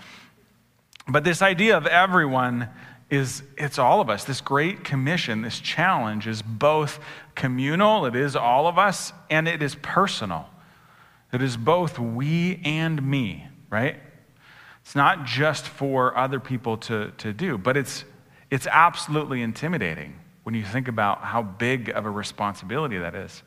But 1.08 1.24
this 1.24 1.42
idea 1.42 1.76
of 1.76 1.88
everyone 1.88 2.68
is 3.12 3.42
it's 3.58 3.78
all 3.78 4.00
of 4.00 4.08
us. 4.08 4.24
This 4.24 4.40
great 4.40 4.84
commission, 4.84 5.42
this 5.42 5.60
challenge 5.60 6.26
is 6.26 6.40
both 6.40 6.98
communal, 7.34 8.06
it 8.06 8.16
is 8.16 8.34
all 8.34 8.66
of 8.66 8.78
us, 8.78 9.12
and 9.28 9.46
it 9.46 9.62
is 9.62 9.74
personal. 9.76 10.48
It 11.30 11.42
is 11.42 11.58
both 11.58 11.98
we 11.98 12.60
and 12.64 13.02
me, 13.02 13.46
right? 13.68 13.96
It's 14.80 14.94
not 14.94 15.26
just 15.26 15.66
for 15.66 16.16
other 16.16 16.40
people 16.40 16.78
to, 16.78 17.12
to 17.18 17.34
do, 17.34 17.58
but 17.58 17.76
it's, 17.76 18.04
it's 18.50 18.66
absolutely 18.66 19.42
intimidating 19.42 20.18
when 20.44 20.54
you 20.54 20.64
think 20.64 20.88
about 20.88 21.20
how 21.20 21.42
big 21.42 21.90
of 21.90 22.06
a 22.06 22.10
responsibility 22.10 22.96
that 22.96 23.14
is. 23.14 23.42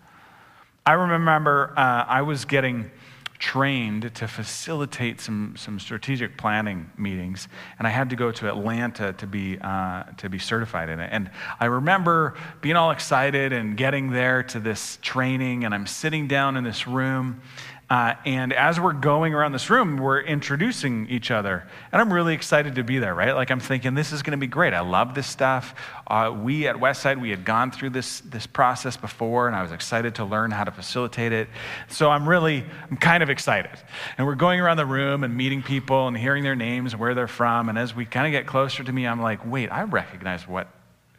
I 0.85 0.93
remember 0.93 1.73
uh, 1.75 2.05
I 2.07 2.21
was 2.21 2.45
getting 2.45 2.91
trained 3.37 4.13
to 4.15 4.27
facilitate 4.27 5.19
some, 5.19 5.55
some 5.57 5.79
strategic 5.79 6.37
planning 6.37 6.89
meetings, 6.97 7.47
and 7.77 7.87
I 7.87 7.91
had 7.91 8.09
to 8.11 8.15
go 8.15 8.31
to 8.31 8.47
Atlanta 8.47 9.13
to 9.13 9.27
be, 9.27 9.57
uh, 9.59 10.03
to 10.17 10.29
be 10.29 10.39
certified 10.39 10.89
in 10.89 10.99
it. 10.99 11.09
And 11.11 11.29
I 11.59 11.65
remember 11.65 12.35
being 12.61 12.75
all 12.75 12.91
excited 12.91 13.51
and 13.51 13.75
getting 13.75 14.11
there 14.11 14.43
to 14.43 14.59
this 14.59 14.97
training, 15.01 15.65
and 15.65 15.73
I'm 15.73 15.87
sitting 15.87 16.27
down 16.27 16.57
in 16.57 16.63
this 16.63 16.87
room, 16.87 17.41
uh, 17.87 18.15
and 18.25 18.51
as 18.51 18.79
we're 18.79 18.93
going 18.93 19.35
around 19.35 19.51
this 19.51 19.69
room, 19.69 19.97
we're 19.97 20.19
introducing 20.19 21.07
each 21.07 21.29
other. 21.29 21.67
And 21.91 22.01
I'm 22.01 22.11
really 22.11 22.33
excited 22.33 22.75
to 22.75 22.83
be 22.83 22.97
there, 22.97 23.13
right? 23.13 23.33
Like 23.33 23.51
I'm 23.51 23.59
thinking, 23.59 23.93
this 23.93 24.11
is 24.11 24.23
going 24.23 24.31
to 24.31 24.37
be 24.37 24.47
great. 24.47 24.73
I 24.73 24.79
love 24.79 25.13
this 25.13 25.27
stuff. 25.27 25.75
Uh, 26.07 26.35
we 26.35 26.67
at 26.67 26.77
Westside, 26.77 27.21
we 27.21 27.29
had 27.29 27.45
gone 27.45 27.69
through 27.69 27.91
this, 27.91 28.21
this 28.21 28.47
process 28.47 28.97
before, 28.97 29.45
and 29.45 29.55
I 29.55 29.61
was 29.61 29.71
excited 29.71 30.15
to 30.15 30.25
learn 30.25 30.49
how 30.49 30.63
to 30.63 30.71
facilitate 30.71 31.31
it. 31.31 31.47
So 31.87 32.09
I'm 32.09 32.27
really, 32.27 32.65
I'm 32.89 32.97
kind 32.97 33.21
of 33.21 33.29
excited. 33.29 33.77
And 34.17 34.25
we're 34.25 34.33
going 34.33 34.59
around 34.59 34.77
the 34.77 34.85
room 34.87 35.23
and 35.23 35.37
meeting 35.37 35.61
people 35.61 36.07
and 36.07 36.17
hearing 36.17 36.43
their 36.43 36.55
names 36.55 36.95
where 36.95 37.13
they're 37.13 37.27
from. 37.27 37.69
And 37.69 37.77
as 37.77 37.95
we 37.95 38.05
kind 38.05 38.25
of 38.25 38.31
get 38.31 38.47
closer 38.47 38.83
to 38.83 38.91
me, 38.91 39.05
I'm 39.05 39.21
like, 39.21 39.45
wait, 39.45 39.69
I 39.69 39.83
recognize 39.83 40.47
what, 40.47 40.69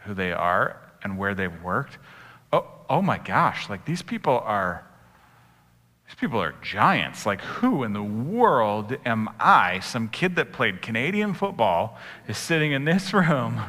who 0.00 0.14
they 0.14 0.32
are 0.32 0.80
and 1.04 1.16
where 1.16 1.36
they've 1.36 1.62
worked. 1.62 1.98
Oh, 2.52 2.66
oh 2.90 3.02
my 3.02 3.18
gosh, 3.18 3.68
like 3.68 3.84
these 3.84 4.02
people 4.02 4.40
are 4.44 4.84
these 6.06 6.14
people 6.16 6.40
are 6.40 6.54
giants. 6.62 7.26
Like, 7.26 7.40
who 7.40 7.82
in 7.82 7.92
the 7.92 8.02
world 8.02 8.96
am 9.04 9.28
I? 9.40 9.80
Some 9.80 10.08
kid 10.08 10.36
that 10.36 10.52
played 10.52 10.80
Canadian 10.82 11.34
football 11.34 11.98
is 12.28 12.38
sitting 12.38 12.72
in 12.72 12.84
this 12.84 13.12
room 13.14 13.60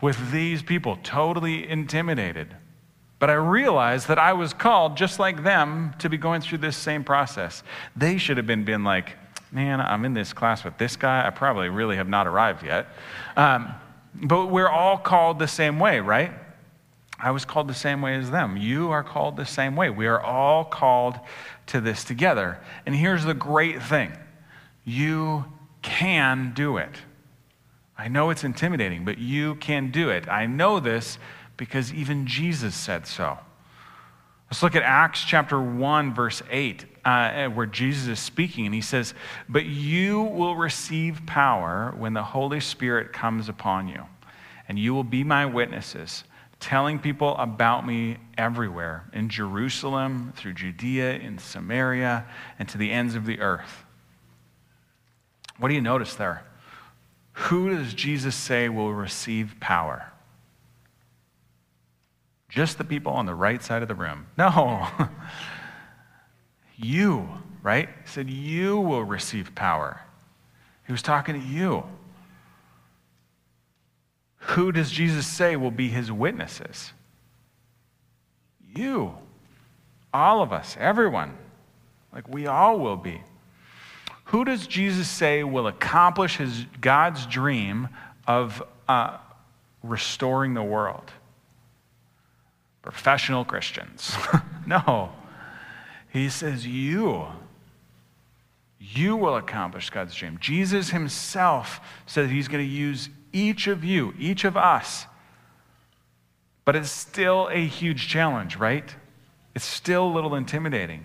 with 0.00 0.30
these 0.30 0.62
people, 0.62 0.98
totally 1.02 1.68
intimidated. 1.68 2.54
But 3.18 3.28
I 3.28 3.34
realized 3.34 4.08
that 4.08 4.18
I 4.18 4.32
was 4.32 4.54
called, 4.54 4.96
just 4.96 5.18
like 5.18 5.42
them, 5.42 5.94
to 5.98 6.08
be 6.08 6.16
going 6.16 6.40
through 6.40 6.58
this 6.58 6.76
same 6.76 7.04
process. 7.04 7.62
They 7.94 8.16
should 8.16 8.38
have 8.38 8.46
been, 8.46 8.64
been 8.64 8.82
like, 8.82 9.16
man, 9.52 9.80
I'm 9.80 10.04
in 10.04 10.14
this 10.14 10.32
class 10.32 10.64
with 10.64 10.78
this 10.78 10.96
guy. 10.96 11.26
I 11.26 11.30
probably 11.30 11.68
really 11.68 11.96
have 11.96 12.08
not 12.08 12.26
arrived 12.26 12.64
yet. 12.64 12.88
Um, 13.36 13.74
but 14.14 14.46
we're 14.46 14.68
all 14.68 14.96
called 14.96 15.38
the 15.38 15.48
same 15.48 15.78
way, 15.78 16.00
right? 16.00 16.32
I 17.18 17.30
was 17.32 17.44
called 17.44 17.68
the 17.68 17.74
same 17.74 18.00
way 18.00 18.16
as 18.16 18.30
them. 18.30 18.56
You 18.56 18.90
are 18.90 19.02
called 19.02 19.36
the 19.36 19.44
same 19.44 19.76
way. 19.76 19.90
We 19.90 20.06
are 20.06 20.20
all 20.20 20.64
called 20.64 21.20
to 21.70 21.80
this 21.80 22.04
together. 22.04 22.58
And 22.86 22.94
here's 22.94 23.24
the 23.24 23.34
great 23.34 23.82
thing 23.82 24.12
you 24.84 25.44
can 25.82 26.52
do 26.54 26.76
it. 26.76 26.94
I 27.96 28.08
know 28.08 28.30
it's 28.30 28.44
intimidating, 28.44 29.04
but 29.04 29.18
you 29.18 29.56
can 29.56 29.90
do 29.90 30.10
it. 30.10 30.28
I 30.28 30.46
know 30.46 30.80
this 30.80 31.18
because 31.56 31.92
even 31.92 32.26
Jesus 32.26 32.74
said 32.74 33.06
so. 33.06 33.38
Let's 34.50 34.62
look 34.62 34.74
at 34.74 34.82
Acts 34.82 35.22
chapter 35.22 35.60
1, 35.60 36.14
verse 36.14 36.42
8, 36.50 36.84
uh, 37.04 37.48
where 37.50 37.66
Jesus 37.66 38.08
is 38.08 38.18
speaking, 38.18 38.66
and 38.66 38.74
he 38.74 38.80
says, 38.80 39.14
But 39.48 39.66
you 39.66 40.22
will 40.22 40.56
receive 40.56 41.24
power 41.24 41.94
when 41.96 42.14
the 42.14 42.22
Holy 42.22 42.58
Spirit 42.58 43.12
comes 43.12 43.48
upon 43.48 43.86
you, 43.86 44.02
and 44.66 44.76
you 44.76 44.92
will 44.92 45.04
be 45.04 45.22
my 45.22 45.46
witnesses 45.46 46.24
telling 46.60 46.98
people 46.98 47.34
about 47.38 47.86
me 47.86 48.18
everywhere 48.36 49.08
in 49.12 49.30
Jerusalem, 49.30 50.32
through 50.36 50.52
Judea, 50.52 51.14
in 51.14 51.38
Samaria, 51.38 52.26
and 52.58 52.68
to 52.68 52.78
the 52.78 52.92
ends 52.92 53.14
of 53.14 53.24
the 53.24 53.40
earth. 53.40 53.84
What 55.58 55.68
do 55.68 55.74
you 55.74 55.80
notice 55.80 56.14
there? 56.14 56.44
Who 57.32 57.74
does 57.74 57.94
Jesus 57.94 58.34
say 58.34 58.68
will 58.68 58.92
receive 58.92 59.56
power? 59.58 60.12
Just 62.50 62.78
the 62.78 62.84
people 62.84 63.12
on 63.12 63.26
the 63.26 63.34
right 63.34 63.62
side 63.62 63.82
of 63.82 63.88
the 63.88 63.94
room. 63.94 64.26
No. 64.36 64.86
you, 66.76 67.28
right? 67.62 67.88
He 67.88 68.08
said, 68.08 68.28
You 68.28 68.78
will 68.78 69.04
receive 69.04 69.54
power. 69.54 70.00
He 70.86 70.92
was 70.92 71.02
talking 71.02 71.40
to 71.40 71.46
you. 71.46 71.84
Who 74.40 74.72
does 74.72 74.90
Jesus 74.90 75.26
say 75.26 75.56
will 75.56 75.70
be 75.70 75.88
his 75.88 76.10
witnesses? 76.10 76.92
You. 78.74 79.14
All 80.12 80.42
of 80.42 80.52
us, 80.52 80.76
everyone. 80.80 81.36
Like 82.12 82.28
we 82.28 82.46
all 82.46 82.78
will 82.78 82.96
be. 82.96 83.22
Who 84.24 84.44
does 84.44 84.66
Jesus 84.66 85.08
say 85.08 85.44
will 85.44 85.66
accomplish 85.66 86.36
his 86.36 86.64
God's 86.80 87.26
dream 87.26 87.88
of 88.26 88.62
uh, 88.88 89.18
restoring 89.82 90.54
the 90.54 90.62
world? 90.62 91.12
Professional 92.82 93.44
Christians. 93.44 94.14
no. 94.66 95.12
He 96.12 96.28
says, 96.28 96.66
You. 96.66 97.26
You 98.78 99.16
will 99.16 99.36
accomplish 99.36 99.90
God's 99.90 100.14
dream. 100.14 100.38
Jesus 100.40 100.90
himself 100.90 101.80
said 102.06 102.30
he's 102.30 102.48
going 102.48 102.64
to 102.64 102.70
use 102.70 103.10
each 103.32 103.66
of 103.66 103.84
you, 103.84 104.14
each 104.18 104.44
of 104.44 104.56
us. 104.56 105.06
But 106.64 106.76
it's 106.76 106.90
still 106.90 107.48
a 107.50 107.66
huge 107.66 108.08
challenge, 108.08 108.56
right? 108.56 108.94
It's 109.54 109.64
still 109.64 110.06
a 110.06 110.12
little 110.12 110.34
intimidating. 110.34 111.04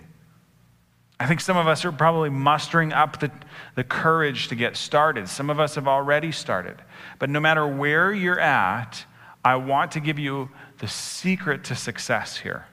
I 1.18 1.26
think 1.26 1.40
some 1.40 1.56
of 1.56 1.66
us 1.66 1.84
are 1.84 1.92
probably 1.92 2.28
mustering 2.28 2.92
up 2.92 3.20
the, 3.20 3.30
the 3.74 3.84
courage 3.84 4.48
to 4.48 4.54
get 4.54 4.76
started. 4.76 5.28
Some 5.28 5.48
of 5.48 5.58
us 5.58 5.74
have 5.76 5.88
already 5.88 6.30
started. 6.30 6.76
But 7.18 7.30
no 7.30 7.40
matter 7.40 7.66
where 7.66 8.12
you're 8.12 8.38
at, 8.38 9.04
I 9.44 9.56
want 9.56 9.92
to 9.92 10.00
give 10.00 10.18
you 10.18 10.50
the 10.78 10.88
secret 10.88 11.64
to 11.64 11.74
success 11.74 12.36
here. 12.36 12.66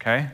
Okay? 0.00 0.30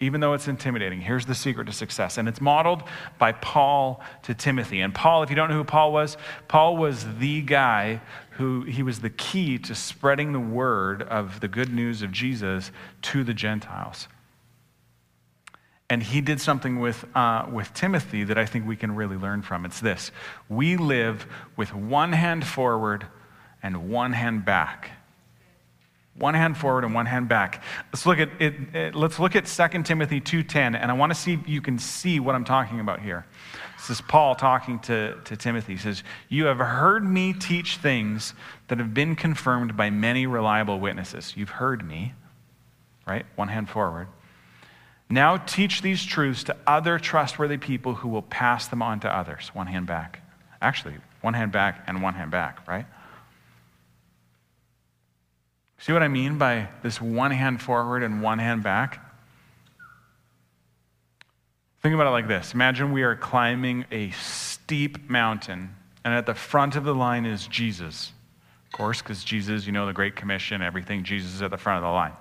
Even 0.00 0.20
though 0.20 0.32
it's 0.32 0.48
intimidating, 0.48 1.02
here's 1.02 1.26
the 1.26 1.34
secret 1.34 1.66
to 1.66 1.72
success. 1.72 2.16
And 2.16 2.26
it's 2.26 2.40
modeled 2.40 2.82
by 3.18 3.32
Paul 3.32 4.02
to 4.22 4.34
Timothy. 4.34 4.80
And 4.80 4.94
Paul, 4.94 5.22
if 5.22 5.28
you 5.28 5.36
don't 5.36 5.50
know 5.50 5.56
who 5.56 5.64
Paul 5.64 5.92
was, 5.92 6.16
Paul 6.48 6.78
was 6.78 7.06
the 7.18 7.42
guy 7.42 8.00
who 8.32 8.62
he 8.62 8.82
was 8.82 9.00
the 9.00 9.10
key 9.10 9.58
to 9.58 9.74
spreading 9.74 10.32
the 10.32 10.40
word 10.40 11.02
of 11.02 11.40
the 11.40 11.48
good 11.48 11.72
news 11.72 12.00
of 12.00 12.10
Jesus 12.10 12.72
to 13.02 13.22
the 13.22 13.34
Gentiles. 13.34 14.08
And 15.90 16.02
he 16.02 16.20
did 16.20 16.40
something 16.40 16.78
with, 16.78 17.04
uh, 17.16 17.46
with 17.52 17.74
Timothy 17.74 18.24
that 18.24 18.38
I 18.38 18.46
think 18.46 18.66
we 18.66 18.76
can 18.76 18.94
really 18.94 19.16
learn 19.16 19.42
from. 19.42 19.66
It's 19.66 19.80
this 19.80 20.12
we 20.48 20.76
live 20.76 21.26
with 21.56 21.74
one 21.74 22.12
hand 22.12 22.46
forward 22.46 23.06
and 23.62 23.90
one 23.90 24.12
hand 24.12 24.44
back. 24.44 24.92
One 26.16 26.34
hand 26.34 26.56
forward 26.56 26.84
and 26.84 26.94
one 26.94 27.06
hand 27.06 27.28
back. 27.28 27.62
Let's 27.92 28.04
look 28.04 28.18
at 28.18 28.28
it, 28.40 28.54
it 28.74 28.94
let's 28.94 29.18
look 29.18 29.36
at 29.36 29.46
2 29.46 29.84
Timothy 29.84 30.20
2:10, 30.20 30.74
and 30.74 30.90
I 30.90 30.92
want 30.92 31.12
to 31.12 31.18
see 31.18 31.34
if 31.34 31.48
you 31.48 31.60
can 31.60 31.78
see 31.78 32.20
what 32.20 32.34
I'm 32.34 32.44
talking 32.44 32.80
about 32.80 33.00
here. 33.00 33.24
This 33.80 33.88
is 33.88 34.00
Paul 34.02 34.34
talking 34.34 34.78
to, 34.80 35.16
to 35.24 35.36
Timothy. 35.36 35.72
He 35.72 35.78
says, 35.78 36.02
You 36.28 36.44
have 36.46 36.58
heard 36.58 37.02
me 37.02 37.32
teach 37.32 37.78
things 37.78 38.34
that 38.68 38.78
have 38.78 38.92
been 38.92 39.16
confirmed 39.16 39.74
by 39.74 39.88
many 39.88 40.26
reliable 40.26 40.78
witnesses. 40.78 41.32
You've 41.34 41.48
heard 41.48 41.86
me, 41.86 42.12
right? 43.06 43.24
One 43.36 43.48
hand 43.48 43.70
forward. 43.70 44.08
Now 45.08 45.38
teach 45.38 45.80
these 45.80 46.04
truths 46.04 46.44
to 46.44 46.56
other 46.66 46.98
trustworthy 46.98 47.56
people 47.56 47.94
who 47.94 48.08
will 48.08 48.22
pass 48.22 48.68
them 48.68 48.82
on 48.82 49.00
to 49.00 49.08
others. 49.08 49.50
One 49.54 49.66
hand 49.66 49.86
back. 49.86 50.22
Actually, 50.60 50.96
one 51.22 51.32
hand 51.32 51.50
back 51.50 51.82
and 51.86 52.02
one 52.02 52.14
hand 52.14 52.30
back, 52.30 52.68
right? 52.68 52.84
See 55.80 55.94
what 55.94 56.02
I 56.02 56.08
mean 56.08 56.36
by 56.36 56.68
this 56.82 57.00
one 57.00 57.30
hand 57.30 57.62
forward 57.62 58.02
and 58.02 58.22
one 58.22 58.38
hand 58.38 58.62
back? 58.62 59.02
Think 61.80 61.94
about 61.94 62.06
it 62.06 62.10
like 62.10 62.28
this 62.28 62.52
Imagine 62.52 62.92
we 62.92 63.02
are 63.02 63.16
climbing 63.16 63.86
a 63.90 64.10
steep 64.10 65.08
mountain, 65.08 65.74
and 66.04 66.14
at 66.14 66.26
the 66.26 66.34
front 66.34 66.76
of 66.76 66.84
the 66.84 66.94
line 66.94 67.24
is 67.24 67.46
Jesus. 67.46 68.12
Of 68.66 68.72
course, 68.72 69.02
because 69.02 69.24
Jesus, 69.24 69.66
you 69.66 69.72
know, 69.72 69.86
the 69.86 69.92
Great 69.92 70.14
Commission, 70.14 70.62
everything, 70.62 71.02
Jesus 71.02 71.34
is 71.34 71.42
at 71.42 71.50
the 71.50 71.56
front 71.56 71.78
of 71.78 71.82
the 71.82 71.92
line. 71.92 72.12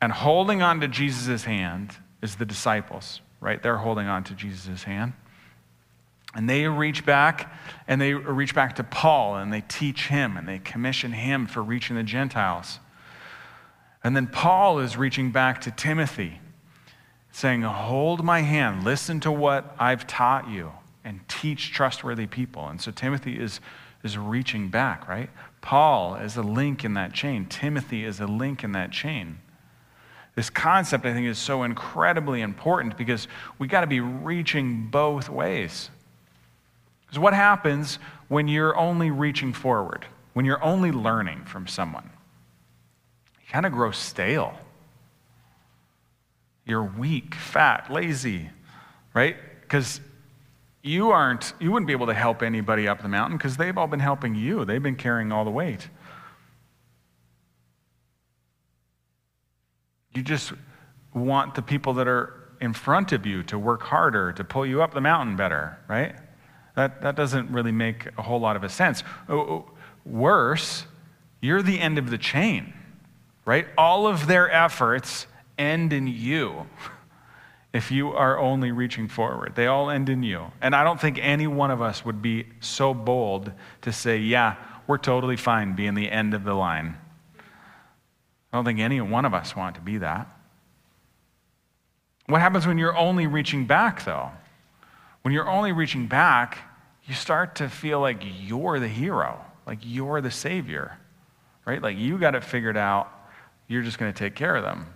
And 0.00 0.10
holding 0.10 0.60
on 0.60 0.80
to 0.80 0.88
Jesus' 0.88 1.44
hand 1.44 1.94
is 2.22 2.36
the 2.36 2.46
disciples, 2.46 3.20
right? 3.40 3.62
They're 3.62 3.76
holding 3.76 4.08
on 4.08 4.24
to 4.24 4.34
Jesus' 4.34 4.82
hand. 4.82 5.12
And 6.34 6.48
they 6.48 6.66
reach 6.66 7.04
back 7.04 7.52
and 7.88 8.00
they 8.00 8.14
reach 8.14 8.54
back 8.54 8.76
to 8.76 8.84
Paul 8.84 9.36
and 9.36 9.52
they 9.52 9.62
teach 9.62 10.06
him 10.06 10.36
and 10.36 10.46
they 10.46 10.58
commission 10.58 11.12
him 11.12 11.46
for 11.46 11.62
reaching 11.62 11.96
the 11.96 12.02
Gentiles. 12.02 12.78
And 14.02 14.16
then 14.16 14.26
Paul 14.26 14.78
is 14.78 14.96
reaching 14.96 15.30
back 15.30 15.60
to 15.62 15.70
Timothy, 15.70 16.40
saying, 17.32 17.62
Hold 17.62 18.24
my 18.24 18.40
hand, 18.40 18.84
listen 18.84 19.20
to 19.20 19.32
what 19.32 19.74
I've 19.78 20.06
taught 20.06 20.48
you, 20.48 20.72
and 21.04 21.20
teach 21.28 21.72
trustworthy 21.72 22.26
people. 22.26 22.66
And 22.68 22.80
so 22.80 22.92
Timothy 22.92 23.38
is, 23.38 23.60
is 24.02 24.16
reaching 24.16 24.68
back, 24.68 25.08
right? 25.08 25.30
Paul 25.60 26.14
is 26.14 26.36
a 26.36 26.42
link 26.42 26.84
in 26.84 26.94
that 26.94 27.12
chain, 27.12 27.46
Timothy 27.46 28.04
is 28.04 28.20
a 28.20 28.26
link 28.26 28.64
in 28.64 28.72
that 28.72 28.90
chain. 28.90 29.38
This 30.36 30.48
concept, 30.48 31.04
I 31.04 31.12
think, 31.12 31.26
is 31.26 31.38
so 31.38 31.64
incredibly 31.64 32.40
important 32.40 32.96
because 32.96 33.26
we 33.58 33.66
got 33.66 33.80
to 33.82 33.86
be 33.86 34.00
reaching 34.00 34.86
both 34.86 35.28
ways. 35.28 35.90
Because 37.10 37.18
what 37.18 37.34
happens 37.34 37.98
when 38.28 38.46
you're 38.46 38.76
only 38.76 39.10
reaching 39.10 39.52
forward, 39.52 40.06
when 40.32 40.44
you're 40.44 40.62
only 40.62 40.92
learning 40.92 41.44
from 41.44 41.66
someone? 41.66 42.08
You 43.40 43.48
kind 43.50 43.66
of 43.66 43.72
grow 43.72 43.90
stale. 43.90 44.54
You're 46.64 46.84
weak, 46.84 47.34
fat, 47.34 47.92
lazy, 47.92 48.50
right? 49.12 49.36
Because 49.62 50.00
you 50.84 51.10
aren't, 51.10 51.52
you 51.58 51.72
wouldn't 51.72 51.88
be 51.88 51.92
able 51.92 52.06
to 52.06 52.14
help 52.14 52.44
anybody 52.44 52.86
up 52.86 53.02
the 53.02 53.08
mountain 53.08 53.36
because 53.36 53.56
they've 53.56 53.76
all 53.76 53.88
been 53.88 53.98
helping 53.98 54.36
you. 54.36 54.64
They've 54.64 54.80
been 54.80 54.94
carrying 54.94 55.32
all 55.32 55.44
the 55.44 55.50
weight. 55.50 55.88
You 60.14 60.22
just 60.22 60.52
want 61.12 61.56
the 61.56 61.62
people 61.62 61.94
that 61.94 62.06
are 62.06 62.52
in 62.60 62.72
front 62.72 63.10
of 63.10 63.26
you 63.26 63.42
to 63.44 63.58
work 63.58 63.82
harder, 63.82 64.32
to 64.34 64.44
pull 64.44 64.64
you 64.64 64.80
up 64.80 64.94
the 64.94 65.00
mountain 65.00 65.34
better, 65.34 65.76
right? 65.88 66.14
That, 66.80 67.02
that 67.02 67.14
doesn't 67.14 67.50
really 67.50 67.72
make 67.72 68.06
a 68.16 68.22
whole 68.22 68.40
lot 68.40 68.56
of 68.56 68.64
a 68.64 68.70
sense. 68.70 69.04
Oh, 69.28 69.38
oh, 69.38 69.70
worse, 70.06 70.86
you're 71.42 71.60
the 71.60 71.78
end 71.78 71.98
of 71.98 72.08
the 72.08 72.16
chain, 72.16 72.72
right? 73.44 73.66
All 73.76 74.06
of 74.06 74.26
their 74.26 74.50
efforts 74.50 75.26
end 75.58 75.92
in 75.92 76.06
you 76.06 76.66
if 77.74 77.90
you 77.90 78.12
are 78.12 78.38
only 78.38 78.72
reaching 78.72 79.08
forward. 79.08 79.56
They 79.56 79.66
all 79.66 79.90
end 79.90 80.08
in 80.08 80.22
you. 80.22 80.52
And 80.62 80.74
I 80.74 80.82
don't 80.82 80.98
think 80.98 81.18
any 81.20 81.46
one 81.46 81.70
of 81.70 81.82
us 81.82 82.02
would 82.02 82.22
be 82.22 82.46
so 82.60 82.94
bold 82.94 83.52
to 83.82 83.92
say, 83.92 84.16
yeah, 84.16 84.56
we're 84.86 84.96
totally 84.96 85.36
fine 85.36 85.76
being 85.76 85.92
the 85.92 86.10
end 86.10 86.32
of 86.32 86.44
the 86.44 86.54
line. 86.54 86.96
I 88.54 88.56
don't 88.56 88.64
think 88.64 88.80
any 88.80 89.02
one 89.02 89.26
of 89.26 89.34
us 89.34 89.54
want 89.54 89.74
to 89.74 89.82
be 89.82 89.98
that. 89.98 90.34
What 92.24 92.40
happens 92.40 92.66
when 92.66 92.78
you're 92.78 92.96
only 92.96 93.26
reaching 93.26 93.66
back, 93.66 94.06
though? 94.06 94.30
When 95.20 95.34
you're 95.34 95.50
only 95.50 95.72
reaching 95.72 96.06
back, 96.06 96.69
you 97.10 97.16
start 97.16 97.56
to 97.56 97.68
feel 97.68 97.98
like 97.98 98.22
you're 98.40 98.78
the 98.78 98.86
hero, 98.86 99.44
like 99.66 99.80
you're 99.82 100.20
the 100.20 100.30
savior, 100.30 100.96
right? 101.66 101.82
Like 101.82 101.98
you 101.98 102.18
got 102.18 102.36
it 102.36 102.44
figured 102.44 102.76
out, 102.76 103.10
you're 103.66 103.82
just 103.82 103.98
going 103.98 104.12
to 104.12 104.16
take 104.16 104.36
care 104.36 104.54
of 104.54 104.62
them. 104.62 104.86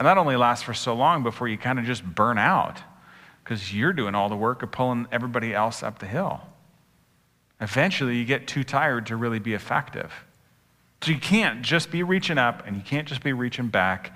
And 0.00 0.06
that 0.08 0.18
only 0.18 0.34
lasts 0.34 0.64
for 0.64 0.74
so 0.74 0.96
long 0.96 1.22
before 1.22 1.46
you 1.46 1.56
kind 1.56 1.78
of 1.78 1.84
just 1.84 2.04
burn 2.04 2.38
out 2.38 2.82
because 3.44 3.72
you're 3.72 3.92
doing 3.92 4.16
all 4.16 4.28
the 4.28 4.36
work 4.36 4.64
of 4.64 4.72
pulling 4.72 5.06
everybody 5.12 5.54
else 5.54 5.84
up 5.84 6.00
the 6.00 6.06
hill. 6.06 6.40
Eventually, 7.60 8.16
you 8.16 8.24
get 8.24 8.48
too 8.48 8.64
tired 8.64 9.06
to 9.06 9.16
really 9.16 9.38
be 9.38 9.54
effective. 9.54 10.12
So 11.02 11.12
you 11.12 11.20
can't 11.20 11.62
just 11.62 11.92
be 11.92 12.02
reaching 12.02 12.36
up 12.36 12.66
and 12.66 12.74
you 12.74 12.82
can't 12.82 13.06
just 13.06 13.22
be 13.22 13.32
reaching 13.32 13.68
back. 13.68 14.10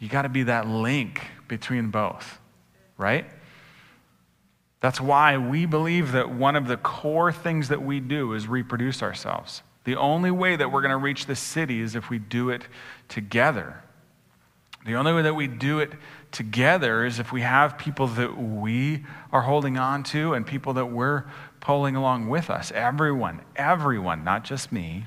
You 0.00 0.08
got 0.08 0.22
to 0.22 0.28
be 0.28 0.42
that 0.42 0.66
link 0.66 1.22
between 1.46 1.90
both, 1.90 2.40
right? 2.98 3.26
That's 4.82 5.00
why 5.00 5.38
we 5.38 5.64
believe 5.64 6.10
that 6.12 6.28
one 6.28 6.56
of 6.56 6.66
the 6.66 6.76
core 6.76 7.32
things 7.32 7.68
that 7.68 7.80
we 7.80 8.00
do 8.00 8.32
is 8.32 8.48
reproduce 8.48 9.00
ourselves. 9.00 9.62
The 9.84 9.94
only 9.94 10.32
way 10.32 10.56
that 10.56 10.72
we're 10.72 10.82
going 10.82 10.90
to 10.90 10.96
reach 10.96 11.26
the 11.26 11.36
city 11.36 11.80
is 11.80 11.94
if 11.94 12.10
we 12.10 12.18
do 12.18 12.50
it 12.50 12.66
together. 13.08 13.80
The 14.84 14.96
only 14.96 15.12
way 15.12 15.22
that 15.22 15.34
we 15.34 15.46
do 15.46 15.78
it 15.78 15.92
together 16.32 17.04
is 17.06 17.20
if 17.20 17.30
we 17.30 17.42
have 17.42 17.78
people 17.78 18.08
that 18.08 18.36
we 18.36 19.04
are 19.30 19.42
holding 19.42 19.78
on 19.78 20.02
to 20.04 20.34
and 20.34 20.44
people 20.44 20.72
that 20.72 20.86
we're 20.86 21.24
pulling 21.60 21.94
along 21.94 22.28
with 22.28 22.50
us. 22.50 22.72
Everyone, 22.72 23.40
everyone, 23.54 24.24
not 24.24 24.42
just 24.42 24.72
me, 24.72 25.04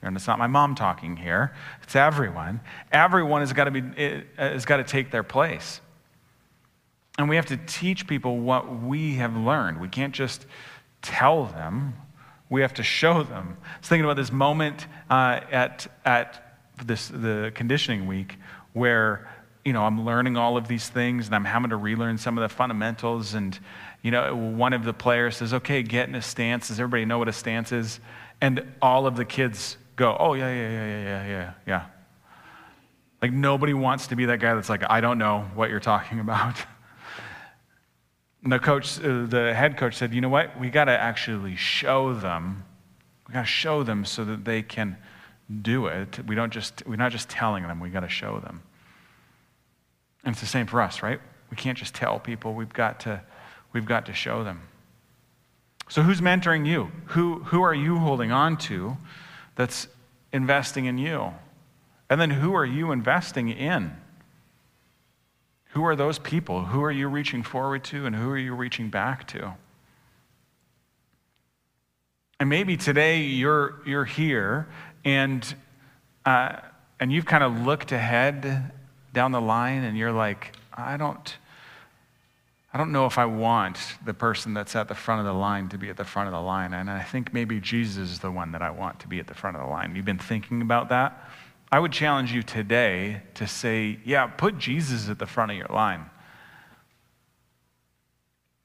and 0.00 0.16
it's 0.16 0.26
not 0.26 0.38
my 0.38 0.46
mom 0.46 0.74
talking 0.74 1.18
here, 1.18 1.54
it's 1.82 1.94
everyone. 1.94 2.60
Everyone 2.90 3.42
has 3.42 3.52
got 3.52 3.64
to, 3.64 3.70
be, 3.70 3.82
eh, 3.98 4.22
has 4.38 4.64
got 4.64 4.78
to 4.78 4.84
take 4.84 5.10
their 5.10 5.22
place. 5.22 5.82
And 7.20 7.28
we 7.28 7.36
have 7.36 7.46
to 7.46 7.56
teach 7.56 8.06
people 8.06 8.38
what 8.38 8.82
we 8.82 9.14
have 9.16 9.36
learned. 9.36 9.80
We 9.80 9.88
can't 9.88 10.14
just 10.14 10.46
tell 11.02 11.44
them, 11.44 11.94
we 12.48 12.62
have 12.62 12.74
to 12.74 12.82
show 12.82 13.22
them. 13.22 13.56
I 13.62 13.78
was 13.78 13.88
thinking 13.88 14.04
about 14.04 14.16
this 14.16 14.32
moment 14.32 14.86
uh, 15.08 15.40
at, 15.50 15.86
at 16.04 16.58
this, 16.84 17.08
the 17.08 17.52
conditioning 17.54 18.06
week 18.06 18.36
where 18.72 19.30
you 19.64 19.74
know 19.74 19.82
i'm 19.82 20.06
learning 20.06 20.38
all 20.38 20.56
of 20.56 20.68
these 20.68 20.88
things 20.88 21.26
and 21.26 21.34
i'm 21.34 21.44
having 21.44 21.68
to 21.68 21.76
relearn 21.76 22.16
some 22.16 22.38
of 22.38 22.42
the 22.42 22.48
fundamentals 22.48 23.34
and 23.34 23.58
you 24.00 24.10
know 24.10 24.34
one 24.34 24.72
of 24.72 24.84
the 24.84 24.94
players 24.94 25.36
says 25.36 25.52
okay 25.52 25.82
get 25.82 26.08
in 26.08 26.14
a 26.14 26.22
stance 26.22 26.68
does 26.68 26.80
everybody 26.80 27.04
know 27.04 27.18
what 27.18 27.28
a 27.28 27.32
stance 27.32 27.70
is 27.70 28.00
and 28.40 28.64
all 28.80 29.06
of 29.06 29.16
the 29.16 29.24
kids 29.24 29.76
go, 30.00 30.16
oh, 30.18 30.34
yeah, 30.34 30.52
yeah, 30.52 30.70
yeah, 30.70 30.86
yeah, 30.86 31.02
yeah, 31.02 31.26
yeah, 31.26 31.52
yeah. 31.66 31.86
Like 33.20 33.32
nobody 33.32 33.74
wants 33.74 34.08
to 34.08 34.16
be 34.16 34.24
that 34.26 34.40
guy 34.40 34.54
that's 34.54 34.70
like, 34.70 34.82
I 34.88 35.00
don't 35.00 35.18
know 35.18 35.42
what 35.54 35.70
you're 35.70 35.78
talking 35.78 36.20
about. 36.26 36.56
And 38.42 38.52
the 38.52 38.58
coach, 38.58 38.98
uh, 38.98 39.26
the 39.26 39.52
head 39.54 39.76
coach 39.76 39.96
said, 39.96 40.14
you 40.14 40.20
know 40.20 40.28
what? 40.28 40.58
We 40.58 40.70
got 40.70 40.84
to 40.84 40.98
actually 40.98 41.56
show 41.56 42.14
them. 42.14 42.64
We 43.28 43.34
got 43.34 43.42
to 43.42 43.46
show 43.46 43.82
them 43.82 44.04
so 44.04 44.24
that 44.24 44.44
they 44.44 44.62
can 44.62 44.96
do 45.62 45.86
it. 45.86 46.20
We 46.26 46.34
don't 46.34 46.52
just, 46.52 46.86
we're 46.86 46.96
not 46.96 47.12
just 47.12 47.28
telling 47.28 47.64
them, 47.64 47.80
we 47.80 47.90
got 47.90 48.00
to 48.00 48.08
show 48.08 48.40
them. 48.40 48.62
And 50.24 50.32
it's 50.32 50.40
the 50.40 50.46
same 50.46 50.66
for 50.66 50.80
us, 50.80 51.02
right? 51.02 51.20
We 51.50 51.56
can't 51.56 51.76
just 51.76 51.94
tell 51.94 52.18
people, 52.18 52.54
we've 52.54 52.72
got 52.72 53.00
to, 53.00 53.22
we've 53.72 53.86
got 53.86 54.06
to 54.06 54.14
show 54.14 54.44
them. 54.44 54.62
So 55.88 56.02
who's 56.02 56.20
mentoring 56.20 56.66
you? 56.66 56.92
Who, 57.06 57.40
who 57.40 57.62
are 57.62 57.74
you 57.74 57.98
holding 57.98 58.30
on 58.30 58.56
to 58.58 58.96
that's 59.56 59.88
investing 60.32 60.84
in 60.84 60.98
you? 60.98 61.34
And 62.08 62.20
then 62.20 62.30
who 62.30 62.54
are 62.54 62.64
you 62.64 62.92
investing 62.92 63.48
in? 63.48 63.96
Who 65.72 65.84
are 65.84 65.96
those 65.96 66.18
people? 66.18 66.64
Who 66.64 66.82
are 66.82 66.90
you 66.90 67.08
reaching 67.08 67.42
forward 67.42 67.84
to 67.84 68.06
and 68.06 68.14
who 68.14 68.30
are 68.30 68.38
you 68.38 68.54
reaching 68.54 68.90
back 68.90 69.26
to? 69.28 69.54
And 72.38 72.48
maybe 72.48 72.76
today 72.76 73.20
you're, 73.20 73.80
you're 73.84 74.04
here 74.04 74.68
and 75.04 75.54
uh, 76.26 76.56
and 77.00 77.10
you've 77.10 77.24
kind 77.24 77.42
of 77.42 77.62
looked 77.62 77.92
ahead 77.92 78.72
down 79.12 79.32
the 79.32 79.40
line 79.40 79.84
and 79.84 79.96
you're 79.96 80.12
like, 80.12 80.54
I 80.72 80.98
don't, 80.98 81.36
I 82.72 82.78
don't 82.78 82.92
know 82.92 83.06
if 83.06 83.18
I 83.18 83.24
want 83.24 83.78
the 84.04 84.14
person 84.14 84.52
that's 84.52 84.76
at 84.76 84.86
the 84.86 84.94
front 84.94 85.20
of 85.20 85.26
the 85.26 85.32
line 85.32 85.70
to 85.70 85.78
be 85.78 85.88
at 85.88 85.96
the 85.96 86.04
front 86.04 86.28
of 86.28 86.34
the 86.34 86.40
line. 86.40 86.74
And 86.74 86.90
I 86.90 87.02
think 87.02 87.32
maybe 87.32 87.58
Jesus 87.58 88.10
is 88.10 88.18
the 88.20 88.30
one 88.30 88.52
that 88.52 88.60
I 88.60 88.70
want 88.70 89.00
to 89.00 89.08
be 89.08 89.18
at 89.18 89.26
the 89.26 89.34
front 89.34 89.56
of 89.56 89.62
the 89.62 89.68
line. 89.68 89.96
You've 89.96 90.04
been 90.04 90.18
thinking 90.18 90.60
about 90.60 90.90
that? 90.90 91.29
I 91.72 91.78
would 91.78 91.92
challenge 91.92 92.32
you 92.32 92.42
today 92.42 93.22
to 93.34 93.46
say, 93.46 94.00
yeah, 94.04 94.26
put 94.26 94.58
Jesus 94.58 95.08
at 95.08 95.18
the 95.18 95.26
front 95.26 95.52
of 95.52 95.56
your 95.56 95.68
line. 95.68 96.06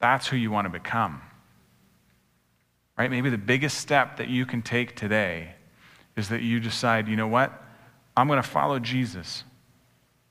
That's 0.00 0.26
who 0.26 0.36
you 0.36 0.50
want 0.50 0.66
to 0.66 0.70
become. 0.70 1.22
Right? 2.98 3.10
Maybe 3.10 3.30
the 3.30 3.38
biggest 3.38 3.78
step 3.78 4.16
that 4.16 4.28
you 4.28 4.44
can 4.44 4.62
take 4.62 4.96
today 4.96 5.54
is 6.16 6.30
that 6.30 6.42
you 6.42 6.58
decide, 6.60 7.08
you 7.08 7.16
know 7.16 7.28
what? 7.28 7.62
I'm 8.16 8.26
going 8.26 8.42
to 8.42 8.48
follow 8.48 8.78
Jesus. 8.78 9.44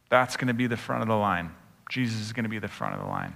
That's 0.09 0.35
going 0.35 0.47
to 0.47 0.53
be 0.53 0.67
the 0.67 0.77
front 0.77 1.01
of 1.01 1.07
the 1.07 1.15
line. 1.15 1.51
Jesus 1.89 2.19
is 2.19 2.33
going 2.33 2.43
to 2.43 2.49
be 2.49 2.59
the 2.59 2.67
front 2.67 2.95
of 2.95 2.99
the 2.99 3.07
line. 3.07 3.35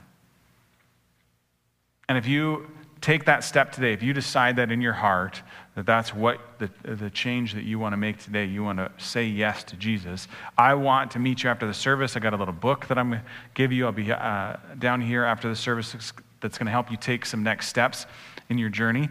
And 2.09 2.17
if 2.17 2.27
you 2.27 2.67
take 3.01 3.25
that 3.25 3.43
step 3.43 3.71
today, 3.71 3.93
if 3.93 4.01
you 4.03 4.13
decide 4.13 4.55
that 4.57 4.71
in 4.71 4.81
your 4.81 4.93
heart 4.93 5.43
that 5.75 5.85
that's 5.85 6.13
what 6.13 6.39
the, 6.59 6.69
the 6.83 7.09
change 7.09 7.53
that 7.53 7.63
you 7.63 7.79
want 7.79 7.93
to 7.93 7.97
make 7.97 8.17
today, 8.17 8.45
you 8.45 8.63
want 8.63 8.79
to 8.79 8.91
say 8.97 9.25
yes 9.25 9.63
to 9.65 9.75
Jesus, 9.75 10.27
I 10.57 10.73
want 10.73 11.11
to 11.11 11.19
meet 11.19 11.43
you 11.43 11.49
after 11.49 11.67
the 11.67 11.73
service. 11.73 12.15
I 12.15 12.19
got 12.19 12.33
a 12.33 12.37
little 12.37 12.53
book 12.53 12.87
that 12.87 12.97
I'm 12.97 13.11
going 13.11 13.21
to 13.21 13.27
give 13.53 13.71
you. 13.71 13.85
I'll 13.85 13.91
be 13.91 14.11
uh, 14.11 14.57
down 14.77 15.01
here 15.01 15.23
after 15.23 15.47
the 15.47 15.55
service 15.55 15.95
that's 16.41 16.57
going 16.57 16.65
to 16.65 16.71
help 16.71 16.91
you 16.91 16.97
take 16.97 17.25
some 17.25 17.43
next 17.43 17.67
steps 17.67 18.05
in 18.49 18.57
your 18.57 18.69
journey. 18.69 19.09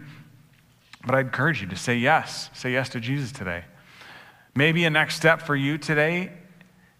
But 1.05 1.15
I 1.15 1.21
encourage 1.21 1.61
you 1.61 1.67
to 1.67 1.75
say 1.75 1.95
yes. 1.95 2.49
Say 2.53 2.73
yes 2.73 2.89
to 2.89 2.99
Jesus 2.99 3.31
today. 3.31 3.63
Maybe 4.55 4.83
a 4.85 4.89
next 4.89 5.15
step 5.15 5.41
for 5.41 5.55
you 5.55 5.77
today 5.77 6.31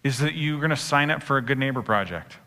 is 0.03 0.19
that 0.19 0.33
you're 0.33 0.59
going 0.59 0.69
to 0.69 0.77
sign 0.77 1.11
up 1.11 1.21
for 1.21 1.37
a 1.37 1.41
Good 1.41 1.57
Neighbor 1.57 1.81
Project. 1.81 2.37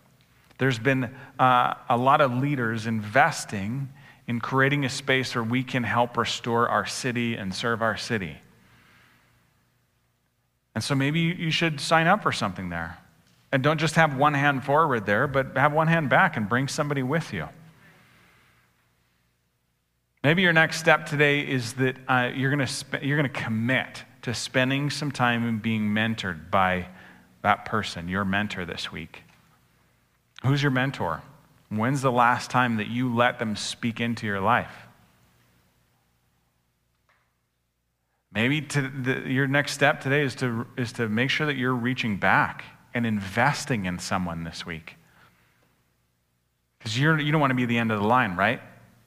There's 0.58 0.78
been 0.78 1.14
uh, 1.38 1.74
a 1.88 1.96
lot 1.96 2.20
of 2.20 2.32
leaders 2.34 2.86
investing 2.86 3.90
in 4.26 4.40
creating 4.40 4.84
a 4.84 4.88
space 4.88 5.34
where 5.34 5.44
we 5.44 5.62
can 5.62 5.82
help 5.82 6.16
restore 6.16 6.68
our 6.68 6.86
city 6.86 7.34
and 7.34 7.54
serve 7.54 7.82
our 7.82 7.96
city. 7.96 8.38
And 10.74 10.82
so 10.82 10.94
maybe 10.94 11.20
you 11.20 11.50
should 11.50 11.80
sign 11.80 12.06
up 12.06 12.22
for 12.22 12.32
something 12.32 12.68
there. 12.68 12.98
And 13.50 13.62
don't 13.62 13.78
just 13.78 13.96
have 13.96 14.16
one 14.16 14.34
hand 14.34 14.64
forward 14.64 15.04
there, 15.04 15.26
but 15.26 15.56
have 15.56 15.72
one 15.72 15.88
hand 15.88 16.08
back 16.08 16.36
and 16.36 16.48
bring 16.48 16.68
somebody 16.68 17.02
with 17.02 17.32
you. 17.32 17.48
Maybe 20.24 20.42
your 20.42 20.52
next 20.52 20.78
step 20.78 21.04
today 21.06 21.40
is 21.40 21.74
that 21.74 21.96
uh, 22.08 22.30
you're 22.34 22.54
going 22.54 22.66
to 22.66 23.28
commit 23.28 24.04
to 24.22 24.32
spending 24.32 24.88
some 24.88 25.10
time 25.10 25.46
and 25.46 25.60
being 25.60 25.88
mentored 25.88 26.50
by 26.50 26.86
that 27.42 27.64
person, 27.64 28.08
your 28.08 28.24
mentor 28.24 28.64
this 28.64 28.92
week. 28.92 29.24
Who's 30.44 30.62
your 30.62 30.70
mentor? 30.70 31.22
When's 31.72 32.02
the 32.02 32.12
last 32.12 32.50
time 32.50 32.76
that 32.76 32.88
you 32.88 33.14
let 33.14 33.38
them 33.38 33.56
speak 33.56 33.98
into 33.98 34.26
your 34.26 34.40
life? 34.40 34.74
Maybe 38.34 38.60
the, 38.60 39.22
your 39.26 39.46
next 39.46 39.72
step 39.72 40.00
today 40.00 40.22
is 40.22 40.34
to, 40.36 40.66
is 40.76 40.92
to 40.94 41.08
make 41.08 41.30
sure 41.30 41.46
that 41.46 41.56
you're 41.56 41.74
reaching 41.74 42.18
back 42.18 42.64
and 42.92 43.06
investing 43.06 43.86
in 43.86 43.98
someone 43.98 44.44
this 44.44 44.66
week. 44.66 44.96
Because 46.78 46.98
you 46.98 47.30
don't 47.30 47.40
want 47.40 47.52
to 47.52 47.54
be 47.54 47.64
the 47.64 47.78
end 47.78 47.90
of 47.90 48.00
the 48.00 48.06
line, 48.06 48.36
right? 48.36 48.60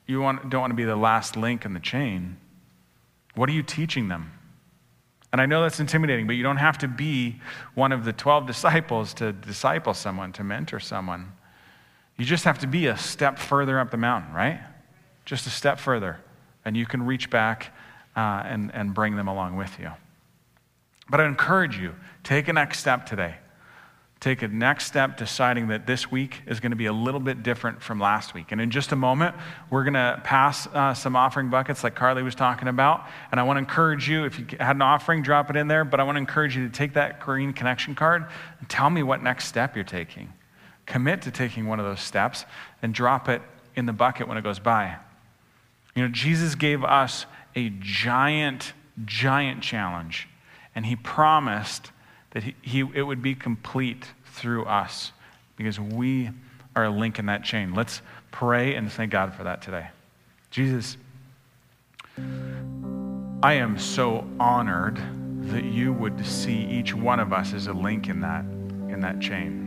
You 0.08 0.22
want, 0.22 0.50
don't 0.50 0.62
want 0.62 0.72
to 0.72 0.76
be 0.76 0.86
the 0.86 0.96
last 0.96 1.38
link 1.38 1.66
in 1.66 1.74
the 1.74 1.80
chain. 1.80 2.38
What 3.36 3.48
are 3.48 3.54
you 3.54 3.64
teaching 3.64 4.08
them? 4.08 4.32
And 5.32 5.42
I 5.42 5.46
know 5.46 5.62
that's 5.62 5.80
intimidating, 5.80 6.26
but 6.26 6.34
you 6.34 6.44
don't 6.44 6.58
have 6.58 6.80
to 6.80 6.88
be 6.88 7.42
one 7.76 7.92
of 7.92 8.06
the 8.06 8.14
12 8.14 8.48
disciples 8.48 9.14
to 9.16 9.34
disciple 9.34 9.94
someone, 9.94 10.32
to 10.34 10.44
mentor 10.44 10.80
someone. 10.80 11.34
You 12.18 12.26
just 12.26 12.46
have 12.46 12.60
to 12.60 12.68
be 12.68 12.88
a 12.88 12.98
step 12.98 13.40
further 13.40 13.80
up 13.80 13.92
the 13.92 13.98
mountain, 13.98 14.34
right? 14.34 14.62
Just 15.26 15.48
a 15.48 15.50
step 15.50 15.80
further. 15.80 16.20
And 16.64 16.76
you 16.78 16.86
can 16.86 17.04
reach 17.04 17.30
back 17.30 17.74
uh, 18.16 18.44
and, 18.46 18.74
and 18.74 18.94
bring 18.94 19.16
them 19.16 19.28
along 19.28 19.58
with 19.58 19.78
you. 19.80 19.92
But 21.10 21.22
I 21.22 21.26
encourage 21.26 21.78
you, 21.78 21.94
take 22.24 22.48
a 22.48 22.54
next 22.54 22.80
step 22.80 23.06
today 23.06 23.36
take 24.26 24.42
a 24.42 24.48
next 24.48 24.86
step 24.86 25.18
deciding 25.18 25.68
that 25.68 25.86
this 25.86 26.10
week 26.10 26.42
is 26.48 26.60
going 26.60 26.72
to 26.72 26.76
be 26.76 26.88
a 26.88 26.94
little 26.94 27.20
bit 27.20 27.44
different 27.44 27.80
from 27.80 28.00
last 28.00 28.34
week. 28.34 28.52
And 28.52 28.60
in 28.60 28.72
just 28.72 28.92
a 28.92 28.96
moment, 28.96 29.36
we're 29.70 29.84
going 29.84 29.94
to 29.94 30.20
pass 30.24 30.66
uh, 30.68 30.96
some 30.96 31.16
offering 31.16 31.52
buckets 31.52 31.84
like 31.84 31.94
Carly 31.94 32.24
was 32.24 32.34
talking 32.34 32.68
about. 32.68 33.06
And 33.30 33.40
I 33.40 33.44
want 33.44 33.58
to 33.58 33.60
encourage 33.60 34.10
you, 34.10 34.26
if 34.26 34.40
you 34.40 34.48
had 34.60 34.76
an 34.76 34.82
offering, 34.82 35.22
drop 35.22 35.50
it 35.50 35.56
in 35.56 35.68
there. 35.68 35.86
But 35.86 36.00
I 36.00 36.04
want 36.04 36.16
to 36.16 36.20
encourage 36.20 36.58
you 36.58 36.66
to 36.68 36.74
take 36.74 36.94
that 36.94 37.20
green 37.20 37.54
connection 37.54 37.94
card 37.94 38.26
and 38.60 38.68
tell 38.68 38.90
me 38.90 39.04
what 39.04 39.22
next 39.22 39.46
step 39.46 39.76
you're 39.76 39.84
taking. 39.86 40.34
Commit 40.86 41.22
to 41.24 41.32
taking 41.32 41.68
one 41.68 41.80
of 41.80 41.86
those 41.86 42.02
steps 42.02 42.46
and 42.82 42.94
drop 42.94 43.28
it 43.30 43.42
in 43.76 43.86
the 43.86 43.94
bucket 43.94 44.28
when 44.28 44.38
it 44.38 44.44
goes 44.44 44.60
by. 44.60 44.96
You 45.96 46.04
know, 46.04 46.10
Jesus 46.10 46.56
gave 46.56 46.84
us 46.84 47.26
a 47.56 47.72
giant, 47.80 48.74
giant 49.06 49.62
challenge, 49.62 50.28
and 50.76 50.86
he 50.86 50.96
promised 50.96 51.92
that 52.32 52.44
he, 52.44 52.56
he, 52.62 52.80
it 52.94 53.04
would 53.04 53.22
be 53.22 53.34
complete 53.34 54.12
through 54.26 54.66
us 54.66 55.14
because 55.56 55.80
we 55.80 56.30
are 56.76 56.86
a 56.86 56.90
link 56.90 57.18
in 57.18 57.28
that 57.28 57.44
chain. 57.44 57.74
Let's 57.74 58.02
pray 58.32 58.76
and 58.76 58.92
thank 58.92 59.12
God 59.12 59.34
for 59.34 59.46
that 59.46 59.62
today. 59.62 59.88
Jesus, 60.52 60.98
I 62.18 63.54
am 63.54 63.78
so 63.80 64.28
honored 64.40 65.02
that 65.50 65.64
you 65.64 65.94
would 65.94 66.26
see 66.26 66.66
each 66.66 66.94
one 66.94 67.20
of 67.20 67.32
us 67.32 67.54
as 67.54 67.68
a 67.68 67.74
link 67.74 68.10
in 68.10 68.20
that, 68.22 68.44
in 68.44 69.00
that 69.02 69.22
chain. 69.22 69.65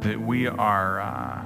That 0.00 0.20
we 0.20 0.46
are, 0.46 1.00
uh, 1.00 1.44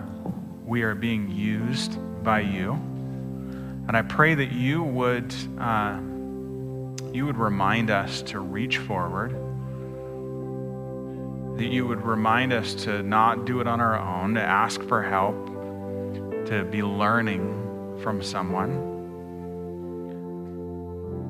we 0.64 0.82
are 0.82 0.94
being 0.94 1.30
used 1.30 1.98
by 2.22 2.40
you. 2.40 2.72
And 2.72 3.96
I 3.96 4.02
pray 4.02 4.34
that 4.34 4.52
you 4.52 4.82
would. 4.82 5.34
Uh, 5.58 6.00
you 7.14 7.24
would 7.24 7.36
remind 7.36 7.90
us 7.90 8.22
to 8.22 8.40
reach 8.40 8.78
forward, 8.78 9.30
that 11.56 11.66
you 11.66 11.86
would 11.86 12.02
remind 12.02 12.52
us 12.52 12.74
to 12.74 13.04
not 13.04 13.44
do 13.44 13.60
it 13.60 13.68
on 13.68 13.80
our 13.80 13.96
own, 13.96 14.34
to 14.34 14.40
ask 14.40 14.82
for 14.82 15.00
help, 15.00 15.36
to 16.46 16.64
be 16.72 16.82
learning 16.82 18.00
from 18.02 18.20
someone. 18.20 18.90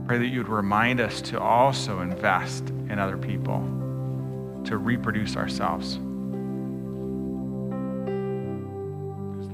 Pray 0.07 0.17
that 0.17 0.29
you 0.29 0.39
would 0.39 0.49
remind 0.49 1.01
us 1.01 1.21
to 1.21 1.39
also 1.39 2.01
invest 2.01 2.71
in 2.71 2.99
other 2.99 3.19
people, 3.19 3.61
to 4.65 4.79
reproduce 4.79 5.37
ourselves. 5.37 5.99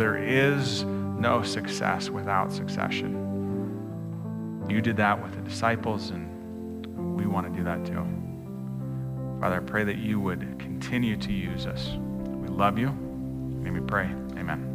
There 0.01 0.17
is 0.17 0.83
no 0.85 1.43
success 1.43 2.09
without 2.09 2.51
succession. 2.51 3.13
You 4.67 4.81
did 4.81 4.97
that 4.97 5.23
with 5.23 5.35
the 5.35 5.43
disciples, 5.43 6.09
and 6.09 7.19
we 7.19 7.27
want 7.27 7.53
to 7.53 7.55
do 7.55 7.63
that 7.65 7.85
too. 7.85 8.07
Father, 9.43 9.57
I 9.57 9.61
pray 9.61 9.85
that 9.85 9.99
you 9.99 10.19
would 10.19 10.59
continue 10.59 11.19
to 11.19 11.31
use 11.31 11.67
us. 11.67 11.91
We 11.99 12.49
love 12.49 12.79
you. 12.79 12.93
May 12.93 13.73
we 13.73 13.81
pray. 13.81 14.07
Amen. 14.39 14.70